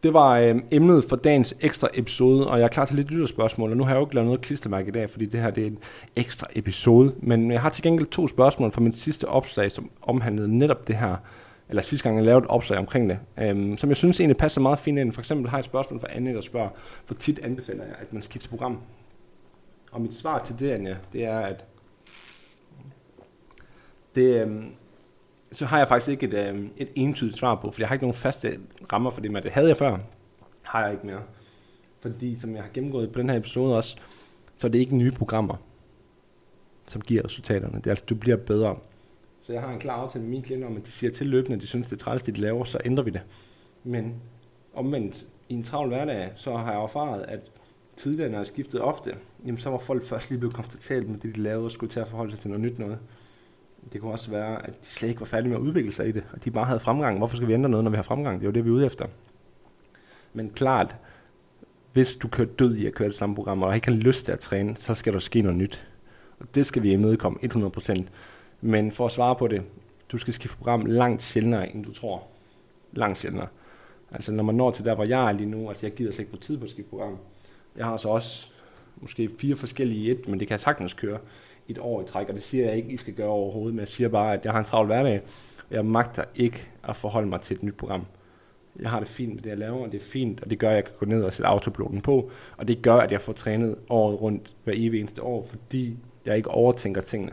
Det 0.03 0.13
var 0.13 0.37
øh, 0.37 0.55
emnet 0.71 1.03
for 1.09 1.15
dagens 1.15 1.55
ekstra 1.59 1.87
episode, 1.93 2.47
og 2.47 2.59
jeg 2.59 2.63
er 2.63 2.69
klar 2.69 2.85
til 2.85 2.95
lidt 2.95 3.11
lytterspørgsmål, 3.11 3.71
og 3.71 3.77
nu 3.77 3.83
har 3.83 3.91
jeg 3.91 3.99
jo 3.99 4.05
ikke 4.05 4.15
lavet 4.15 4.27
noget 4.27 4.41
klistermærke 4.41 4.87
i 4.87 4.91
dag, 4.91 5.09
fordi 5.09 5.25
det 5.25 5.39
her 5.39 5.51
det 5.51 5.63
er 5.63 5.67
en 5.67 5.77
ekstra 6.15 6.47
episode. 6.55 7.15
Men 7.17 7.51
jeg 7.51 7.61
har 7.61 7.69
til 7.69 7.83
gengæld 7.83 8.07
to 8.07 8.27
spørgsmål 8.27 8.71
fra 8.71 8.81
min 8.81 8.93
sidste 8.93 9.27
opslag, 9.27 9.71
som 9.71 9.89
omhandlede 10.01 10.57
netop 10.57 10.87
det 10.87 10.95
her, 10.95 11.15
eller 11.69 11.81
sidste 11.81 12.03
gang 12.03 12.17
jeg 12.17 12.25
lavede 12.25 12.43
et 12.43 12.49
opslag 12.49 12.79
omkring 12.79 13.09
det, 13.09 13.19
øhm, 13.37 13.77
som 13.77 13.89
jeg 13.89 13.97
synes 13.97 14.19
egentlig 14.19 14.37
passer 14.37 14.61
meget 14.61 14.79
fint 14.79 14.99
ind. 14.99 15.13
For 15.13 15.21
eksempel 15.21 15.49
har 15.49 15.57
jeg 15.57 15.59
et 15.59 15.65
spørgsmål 15.65 15.99
fra 15.99 16.07
Anne, 16.09 16.33
der 16.33 16.41
spørger, 16.41 16.69
hvor 17.07 17.15
tit 17.15 17.39
anbefaler 17.39 17.85
jeg, 17.85 17.95
at 17.99 18.13
man 18.13 18.21
skifter 18.21 18.49
program? 18.49 18.81
Og 19.91 20.01
mit 20.01 20.13
svar 20.13 20.43
til 20.45 20.59
det, 20.59 20.71
Anja, 20.71 20.95
det 21.13 21.25
er, 21.25 21.39
at 21.39 21.65
det, 24.15 24.41
øhm, 24.41 24.71
så 25.51 25.65
har 25.65 25.77
jeg 25.77 25.87
faktisk 25.87 26.09
ikke 26.09 26.25
et, 26.25 26.47
øhm, 26.47 26.69
et 26.77 26.89
entydigt 26.95 27.37
svar 27.37 27.55
på, 27.55 27.71
for 27.71 27.81
jeg 27.81 27.87
har 27.87 27.95
ikke 27.95 28.05
nogen 28.05 28.17
faste 28.17 28.59
rammer 28.93 29.09
for 29.09 29.21
det, 29.21 29.31
men 29.31 29.43
det 29.43 29.51
havde 29.51 29.67
jeg 29.67 29.77
før, 29.77 29.97
har 30.61 30.83
jeg 30.83 30.91
ikke 30.91 31.05
mere. 31.05 31.21
Fordi 32.01 32.39
som 32.39 32.55
jeg 32.55 32.63
har 32.63 32.69
gennemgået 32.73 33.11
på 33.11 33.19
den 33.19 33.29
her 33.29 33.37
episode 33.37 33.77
også, 33.77 33.97
så 34.57 34.67
er 34.67 34.71
det 34.71 34.79
ikke 34.79 34.95
nye 34.95 35.11
programmer, 35.11 35.55
som 36.87 37.01
giver 37.01 37.25
resultaterne. 37.25 37.77
Det 37.77 37.87
er 37.87 37.91
altså, 37.91 38.05
du 38.09 38.15
bliver 38.15 38.37
bedre. 38.37 38.77
Så 39.43 39.53
jeg 39.53 39.61
har 39.61 39.73
en 39.73 39.79
klar 39.79 39.95
aftale 39.95 40.23
med 40.23 40.29
mine 40.29 40.43
klienter 40.43 40.67
om, 40.67 40.77
at 40.77 40.85
de 40.85 40.91
siger 40.91 41.11
til 41.11 41.27
løbende, 41.27 41.55
at 41.55 41.61
de 41.61 41.67
synes, 41.67 41.87
det 41.87 41.95
er 41.95 42.03
træls, 42.03 42.23
de 42.23 42.31
laver, 42.31 42.63
så 42.63 42.77
ændrer 42.85 43.03
vi 43.03 43.11
det. 43.11 43.21
Men 43.83 44.15
omvendt, 44.73 45.25
i 45.49 45.53
en 45.53 45.63
travl 45.63 45.87
hverdag, 45.87 46.31
så 46.35 46.57
har 46.57 46.71
jeg 46.71 46.83
erfaret, 46.83 47.21
at 47.21 47.39
tidligere, 47.97 48.29
når 48.29 48.37
jeg 48.37 48.47
skiftede 48.47 48.83
ofte, 48.83 49.15
jamen, 49.45 49.59
så 49.59 49.69
var 49.69 49.77
folk 49.77 50.05
først 50.05 50.29
lige 50.29 50.39
blevet 50.39 50.55
konstateret 50.55 51.09
med 51.09 51.19
det, 51.19 51.35
de 51.35 51.41
lavede, 51.41 51.65
og 51.65 51.71
skulle 51.71 51.89
til 51.89 51.99
at 51.99 52.07
forholde 52.07 52.31
sig 52.31 52.39
til 52.39 52.49
noget 52.49 52.61
nyt 52.61 52.79
noget. 52.79 52.97
Det 53.93 54.01
kunne 54.01 54.11
også 54.11 54.31
være, 54.31 54.67
at 54.67 54.73
de 54.81 54.87
slet 54.87 55.09
ikke 55.09 55.21
var 55.21 55.25
færdige 55.25 55.49
med 55.49 55.57
at 55.57 55.61
udvikle 55.61 55.91
sig 55.91 56.07
i 56.07 56.11
det, 56.11 56.23
og 56.33 56.43
de 56.43 56.51
bare 56.51 56.65
havde 56.65 56.79
fremgang. 56.79 57.17
Hvorfor 57.17 57.35
skal 57.35 57.47
vi 57.47 57.53
ændre 57.53 57.69
noget, 57.69 57.83
når 57.83 57.91
vi 57.91 57.95
har 57.95 58.03
fremgang? 58.03 58.39
Det 58.39 58.45
er 58.45 58.49
jo 58.49 58.53
det, 58.53 58.65
vi 58.65 58.69
er 58.69 58.73
ude 58.73 58.85
efter. 58.85 59.05
Men 60.33 60.49
klart, 60.49 60.95
hvis 61.93 62.15
du 62.15 62.27
kører 62.27 62.47
død 62.47 62.75
i 62.75 62.85
at 62.85 62.93
køre 62.93 63.07
det 63.07 63.15
samme 63.15 63.35
program, 63.35 63.61
og 63.61 63.75
ikke 63.75 63.87
har 63.87 63.95
lyst 63.95 64.25
til 64.25 64.31
at 64.31 64.39
træne, 64.39 64.77
så 64.77 64.93
skal 64.93 65.13
der 65.13 65.19
ske 65.19 65.41
noget 65.41 65.57
nyt. 65.57 65.87
Og 66.39 66.55
det 66.55 66.65
skal 66.65 66.83
vi 66.83 66.91
imødekomme 66.91 67.39
100%. 67.43 68.03
Men 68.65 68.91
for 68.91 69.05
at 69.05 69.11
svare 69.11 69.35
på 69.35 69.47
det, 69.47 69.63
du 70.11 70.17
skal 70.17 70.33
skifte 70.33 70.57
program 70.57 70.85
langt 70.85 71.21
sjældnere, 71.21 71.75
end 71.75 71.85
du 71.85 71.93
tror. 71.93 72.27
Langt 72.91 73.17
sjældnere. 73.17 73.47
Altså 74.11 74.31
når 74.31 74.43
man 74.43 74.55
når 74.55 74.71
til 74.71 74.85
der, 74.85 74.95
hvor 74.95 75.05
jeg 75.05 75.27
er 75.27 75.31
lige 75.31 75.49
nu, 75.49 75.69
altså 75.69 75.85
jeg 75.85 75.93
gider 75.93 76.11
slet 76.11 76.19
ikke 76.19 76.31
på 76.31 76.37
tid 76.37 76.57
på 76.57 76.63
at 76.63 76.69
skifte 76.69 76.89
program. 76.89 77.17
Jeg 77.75 77.85
har 77.85 77.97
så 77.97 78.09
også 78.09 78.47
måske 78.95 79.29
fire 79.39 79.55
forskellige 79.55 80.01
i 80.01 80.11
et, 80.11 80.27
men 80.27 80.39
det 80.39 80.47
kan 80.47 80.53
jeg 80.53 80.59
sagtens 80.59 80.93
køre 80.93 81.17
et 81.67 81.77
år 81.77 82.01
i 82.01 82.05
træk, 82.05 82.29
og 82.29 82.33
det 82.33 82.43
siger 82.43 82.65
jeg 82.65 82.75
ikke, 82.75 82.89
I 82.89 82.97
skal 82.97 83.13
gøre 83.13 83.27
overhovedet, 83.27 83.73
men 83.75 83.79
jeg 83.79 83.87
siger 83.87 84.09
bare, 84.09 84.33
at 84.33 84.45
jeg 84.45 84.51
har 84.51 84.59
en 84.59 84.65
travl 84.65 84.85
hverdag, 84.85 85.21
og 85.69 85.75
jeg 85.75 85.85
magter 85.85 86.23
ikke 86.35 86.67
at 86.83 86.95
forholde 86.95 87.27
mig 87.27 87.41
til 87.41 87.55
et 87.55 87.63
nyt 87.63 87.75
program. 87.75 88.05
Jeg 88.79 88.89
har 88.89 88.99
det 88.99 89.07
fint 89.07 89.35
med 89.35 89.43
det, 89.43 89.49
jeg 89.49 89.57
laver, 89.57 89.85
og 89.85 89.91
det 89.91 90.01
er 90.01 90.05
fint, 90.05 90.41
og 90.41 90.49
det 90.49 90.59
gør, 90.59 90.69
at 90.69 90.75
jeg 90.75 90.85
kan 90.85 90.93
gå 90.99 91.05
ned 91.05 91.23
og 91.23 91.33
sætte 91.33 91.47
autopiloten 91.47 92.01
på, 92.01 92.31
og 92.57 92.67
det 92.67 92.81
gør, 92.81 92.95
at 92.95 93.11
jeg 93.11 93.21
får 93.21 93.33
trænet 93.33 93.75
året 93.89 94.21
rundt 94.21 94.53
hver 94.63 94.73
evig 94.75 94.99
eneste 94.99 95.23
år, 95.23 95.45
fordi 95.49 95.97
jeg 96.25 96.37
ikke 96.37 96.51
overtænker 96.51 97.01
tingene. 97.01 97.31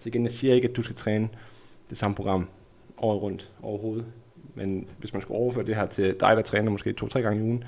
Så 0.00 0.08
igen, 0.08 0.24
jeg 0.24 0.32
siger 0.32 0.54
ikke, 0.54 0.68
at 0.68 0.76
du 0.76 0.82
skal 0.82 0.96
træne 0.96 1.28
det 1.90 1.98
samme 1.98 2.14
program 2.14 2.48
året 2.98 3.22
rundt 3.22 3.50
overhovedet, 3.62 4.06
men 4.54 4.88
hvis 4.98 5.12
man 5.12 5.22
skulle 5.22 5.38
overføre 5.38 5.66
det 5.66 5.76
her 5.76 5.86
til 5.86 6.16
dig, 6.20 6.36
der 6.36 6.42
træner 6.42 6.70
måske 6.70 6.92
to-tre 6.92 7.22
gange 7.22 7.38
i 7.38 7.42
ugen, 7.42 7.64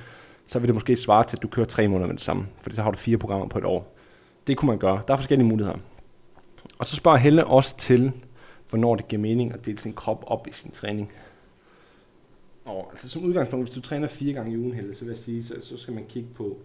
så 0.46 0.58
vil 0.58 0.68
det 0.68 0.74
måske 0.74 0.96
svare 0.96 1.24
til, 1.24 1.36
at 1.36 1.42
du 1.42 1.48
kører 1.48 1.66
tre 1.66 1.88
måneder 1.88 2.06
med 2.06 2.14
det 2.14 2.22
samme, 2.22 2.46
for 2.60 2.70
så 2.70 2.82
har 2.82 2.90
du 2.90 2.98
fire 2.98 3.18
programmer 3.18 3.48
på 3.48 3.58
et 3.58 3.64
år. 3.64 3.96
Det 4.46 4.56
kunne 4.56 4.66
man 4.66 4.78
gøre. 4.78 5.02
Der 5.08 5.14
er 5.14 5.18
forskellige 5.18 5.48
muligheder. 5.48 5.78
Og 6.78 6.86
så 6.86 6.96
spørger 6.96 7.18
Helle 7.18 7.46
også 7.46 7.76
til, 7.76 8.12
hvornår 8.68 8.96
det 8.96 9.08
giver 9.08 9.22
mening 9.22 9.52
at 9.52 9.66
dele 9.66 9.78
sin 9.78 9.92
krop 9.92 10.24
op 10.26 10.46
i 10.46 10.52
sin 10.52 10.70
træning. 10.70 11.12
Og 12.64 12.88
altså 12.90 13.08
som 13.08 13.24
udgangspunkt, 13.24 13.66
hvis 13.66 13.74
du 13.74 13.80
træner 13.80 14.08
fire 14.08 14.32
gange 14.32 14.52
i 14.52 14.56
ugen, 14.56 14.72
Helle, 14.74 14.94
så 14.94 15.04
vil 15.04 15.10
jeg 15.10 15.18
sige, 15.18 15.44
så, 15.44 15.54
så 15.62 15.76
skal 15.76 15.94
man 15.94 16.04
kigge 16.08 16.28
på 16.34 16.58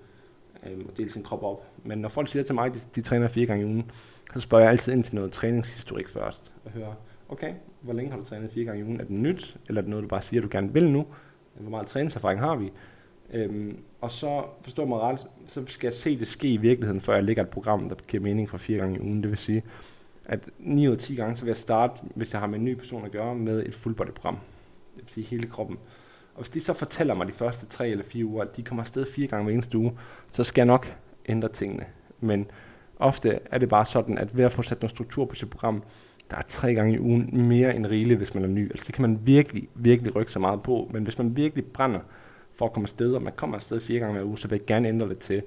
øhm, 0.65 0.85
at 0.89 0.97
dele 0.97 1.11
sin 1.11 1.23
krop 1.23 1.43
op. 1.43 1.65
Men 1.83 1.97
når 1.97 2.09
folk 2.09 2.27
siger 2.27 2.43
til 2.43 2.55
mig, 2.55 2.65
at 2.65 2.73
de, 2.73 2.79
de 2.95 3.01
træner 3.01 3.27
fire 3.27 3.45
gange 3.45 3.63
i 3.63 3.65
ugen, 3.65 3.91
så 4.33 4.39
spørger 4.39 4.63
jeg 4.63 4.71
altid 4.71 4.93
ind 4.93 5.03
til 5.03 5.15
noget 5.15 5.31
træningshistorik 5.31 6.09
først. 6.09 6.51
Og 6.65 6.71
hører, 6.71 6.93
okay, 7.29 7.53
hvor 7.81 7.93
længe 7.93 8.11
har 8.11 8.17
du 8.17 8.25
trænet 8.25 8.51
fire 8.51 8.65
gange 8.65 8.79
i 8.79 8.83
ugen? 8.83 8.99
Er 8.99 9.03
det 9.03 9.11
nyt, 9.13 9.57
eller 9.67 9.81
er 9.81 9.83
det 9.83 9.89
noget, 9.89 10.03
du 10.03 10.07
bare 10.07 10.21
siger, 10.21 10.41
du 10.41 10.47
gerne 10.51 10.73
vil 10.73 10.89
nu? 10.89 11.05
Hvor 11.53 11.69
meget 11.69 11.87
træningserfaring 11.87 12.39
har 12.39 12.55
vi? 12.55 12.71
Øhm, 13.33 13.77
og 14.01 14.11
så 14.11 14.43
forstår 14.61 14.85
mig 14.85 14.99
ret, 14.99 15.19
så 15.47 15.63
skal 15.67 15.87
jeg 15.87 15.93
se 15.93 16.19
det 16.19 16.27
ske 16.27 16.47
i 16.47 16.57
virkeligheden, 16.57 17.01
før 17.01 17.13
jeg 17.13 17.23
lægger 17.23 17.43
et 17.43 17.49
program, 17.49 17.89
der 17.89 17.95
giver 18.07 18.23
mening 18.23 18.49
for 18.49 18.57
fire 18.57 18.77
gange 18.77 18.95
i 18.95 18.99
ugen. 18.99 19.23
Det 19.23 19.29
vil 19.29 19.37
sige, 19.37 19.63
at 20.25 20.49
9 20.59 20.87
ud 20.87 20.93
af 20.93 20.99
10 20.99 21.15
gange, 21.15 21.35
så 21.35 21.41
vil 21.43 21.49
jeg 21.49 21.57
starte, 21.57 21.93
hvis 22.15 22.33
jeg 22.33 22.39
har 22.39 22.47
med 22.47 22.59
en 22.59 22.65
ny 22.65 22.75
person 22.75 23.05
at 23.05 23.11
gøre, 23.11 23.35
med 23.35 23.65
et 23.65 23.75
full 23.75 23.95
body 23.95 24.11
program. 24.11 24.37
Det 24.95 25.03
vil 25.03 25.13
sige 25.13 25.27
hele 25.27 25.47
kroppen. 25.47 25.77
Og 26.35 26.41
hvis 26.41 26.49
de 26.49 26.61
så 26.61 26.73
fortæller 26.73 27.13
mig 27.13 27.27
de 27.27 27.31
første 27.31 27.65
3 27.65 27.89
eller 27.89 28.03
4 28.03 28.25
uger, 28.25 28.43
at 28.43 28.57
de 28.57 28.63
kommer 28.63 28.83
afsted 28.83 29.05
fire 29.05 29.27
gange 29.27 29.43
hver 29.43 29.53
eneste 29.53 29.77
uge, 29.77 29.97
så 30.31 30.43
skal 30.43 30.61
jeg 30.61 30.65
nok 30.67 30.97
ændre 31.25 31.47
tingene. 31.47 31.85
Men 32.19 32.47
ofte 32.99 33.39
er 33.45 33.57
det 33.57 33.69
bare 33.69 33.85
sådan, 33.85 34.17
at 34.17 34.37
ved 34.37 34.45
at 34.45 34.51
få 34.51 34.61
sat 34.61 34.81
noget 34.81 34.89
struktur 34.89 35.25
på 35.25 35.35
sit 35.35 35.49
program, 35.49 35.83
der 36.29 36.37
er 36.37 36.41
tre 36.47 36.73
gange 36.73 36.95
i 36.95 36.99
ugen 36.99 37.29
mere 37.47 37.75
end 37.75 37.85
rigeligt, 37.85 38.17
hvis 38.17 38.35
man 38.35 38.43
er 38.43 38.47
ny. 38.47 38.71
Altså 38.71 38.83
det 38.87 38.95
kan 38.95 39.01
man 39.01 39.19
virkelig, 39.23 39.67
virkelig 39.75 40.15
rykke 40.15 40.31
så 40.31 40.39
meget 40.39 40.63
på. 40.63 40.89
Men 40.93 41.03
hvis 41.03 41.17
man 41.17 41.35
virkelig 41.35 41.65
brænder 41.65 41.99
for 42.55 42.65
at 42.65 42.73
komme 42.73 42.85
afsted, 42.85 43.13
og 43.13 43.21
man 43.21 43.33
kommer 43.35 43.55
afsted 43.55 43.81
fire 43.81 43.99
gange 43.99 44.13
hver 44.13 44.23
uge, 44.23 44.37
så 44.37 44.47
vil 44.47 44.55
jeg 44.55 44.65
gerne 44.65 44.87
ændre 44.87 45.09
det 45.09 45.17
til 45.17 45.41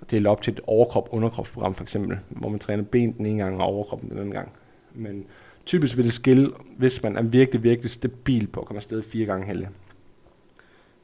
at 0.00 0.10
dele 0.10 0.30
op 0.30 0.42
til 0.42 0.52
et 0.52 0.60
overkrop-underkropsprogram 0.66 1.74
for 1.74 1.82
eksempel, 1.82 2.18
hvor 2.28 2.48
man 2.48 2.58
træner 2.58 2.82
ben 2.82 3.12
den 3.12 3.26
ene 3.26 3.42
gang 3.42 3.60
og 3.60 3.66
overkroppen 3.66 4.10
den 4.10 4.18
anden 4.18 4.32
gang. 4.32 4.52
Men 4.94 5.24
typisk 5.66 5.96
vil 5.96 6.04
det 6.04 6.12
skille, 6.12 6.50
hvis 6.76 7.02
man 7.02 7.16
er 7.16 7.22
virkelig, 7.22 7.62
virkelig 7.62 7.90
stabil 7.90 8.46
på 8.46 8.60
at 8.60 8.66
komme 8.66 8.78
afsted 8.78 9.02
fire 9.02 9.26
gange 9.26 9.46
helge. 9.46 9.68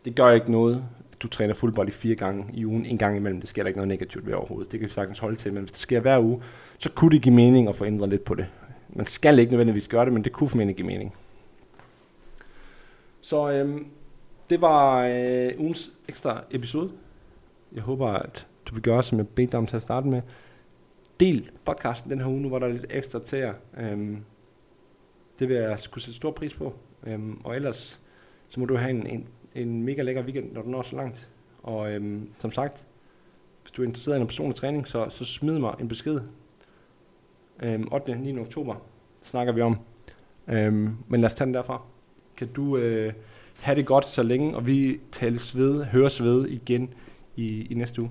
Det 0.04 0.14
gør 0.14 0.30
ikke 0.30 0.52
noget, 0.52 0.84
du 1.22 1.28
træner 1.28 1.54
fodbold 1.54 1.88
i 1.88 1.90
fire 1.90 2.14
gange 2.14 2.44
i 2.54 2.66
ugen, 2.66 2.86
en 2.86 2.98
gang 2.98 3.16
imellem. 3.16 3.40
Det 3.40 3.48
sker 3.48 3.62
der 3.62 3.68
ikke 3.68 3.78
noget 3.78 3.88
negativt 3.88 4.26
ved 4.26 4.34
overhovedet. 4.34 4.72
Det 4.72 4.80
kan 4.80 4.88
vi 4.88 4.92
sagtens 4.92 5.18
holde 5.18 5.36
til, 5.36 5.52
men 5.52 5.62
hvis 5.62 5.72
det 5.72 5.80
sker 5.80 6.00
hver 6.00 6.20
uge, 6.20 6.42
så 6.78 6.90
kunne 6.90 7.10
det 7.10 7.22
give 7.22 7.34
mening 7.34 7.68
at 7.68 7.76
få 7.76 7.84
ændret 7.84 8.08
lidt 8.08 8.24
på 8.24 8.34
det. 8.34 8.46
Man 8.88 9.06
skal 9.06 9.38
ikke 9.38 9.52
nødvendigvis 9.52 9.88
gøre 9.88 10.04
det, 10.04 10.12
men 10.12 10.24
det 10.24 10.32
kunne 10.32 10.48
formentlig 10.48 10.76
give 10.76 10.86
mening. 10.86 11.14
Så 13.20 13.50
øhm, 13.50 13.86
det 14.50 14.60
var 14.60 15.06
øh, 15.06 15.52
ugens 15.58 15.92
ekstra 16.08 16.42
episode. 16.50 16.90
Jeg 17.72 17.82
håber, 17.82 18.08
at 18.08 18.46
du 18.66 18.74
vil 18.74 18.82
gøre, 18.82 19.02
som 19.02 19.18
jeg 19.18 19.28
bedte 19.28 19.52
dig 19.52 19.58
om 19.58 19.66
til 19.66 19.76
at 19.76 19.82
starte 19.82 20.08
med. 20.08 20.22
Del 21.20 21.50
podcasten 21.64 22.10
den 22.10 22.20
her 22.20 22.28
uge, 22.28 22.40
nu 22.40 22.50
var 22.50 22.58
der 22.58 22.68
lidt 22.68 22.86
ekstra 22.90 23.18
til 23.18 23.38
jer. 23.38 23.54
Øhm, 23.78 24.24
det 25.38 25.48
vil 25.48 25.56
jeg 25.56 25.78
kunne 25.90 26.02
sætte 26.02 26.16
stor 26.16 26.30
pris 26.30 26.54
på. 26.54 26.74
Øhm, 27.06 27.40
og 27.44 27.56
ellers, 27.56 28.00
så 28.48 28.60
må 28.60 28.66
du 28.66 28.76
have 28.76 28.90
en, 28.90 29.06
en, 29.06 29.26
en 29.56 29.82
mega 29.82 30.02
lækker 30.02 30.22
weekend, 30.22 30.52
når 30.52 30.62
du 30.62 30.68
når 30.68 30.82
så 30.82 30.96
langt. 30.96 31.28
Og 31.62 31.92
øhm, 31.92 32.28
som 32.38 32.52
sagt, 32.52 32.84
hvis 33.62 33.70
du 33.70 33.82
er 33.82 33.86
interesseret 33.86 34.18
i 34.18 34.20
en 34.20 34.26
personlig 34.26 34.56
træning, 34.56 34.88
så, 34.88 35.06
så 35.10 35.24
smid 35.24 35.58
mig 35.58 35.74
en 35.80 35.88
besked. 35.88 36.20
Øhm, 37.62 37.88
8. 37.92 38.14
9. 38.14 38.38
oktober 38.38 38.74
snakker 39.22 39.52
vi 39.52 39.60
om. 39.60 39.78
Øhm, 40.48 40.96
men 41.08 41.20
lad 41.20 41.26
os 41.26 41.34
tage 41.34 41.46
den 41.46 41.54
derfra. 41.54 41.82
Kan 42.36 42.48
du 42.48 42.76
øh, 42.76 43.12
have 43.60 43.76
det 43.76 43.86
godt 43.86 44.06
så 44.06 44.22
længe, 44.22 44.56
og 44.56 44.66
vi 44.66 45.00
tales 45.12 45.56
ved, 45.56 45.84
høres 45.84 46.22
ved 46.22 46.46
igen 46.46 46.94
i, 47.36 47.66
i 47.70 47.74
næste 47.74 48.00
uge. 48.02 48.10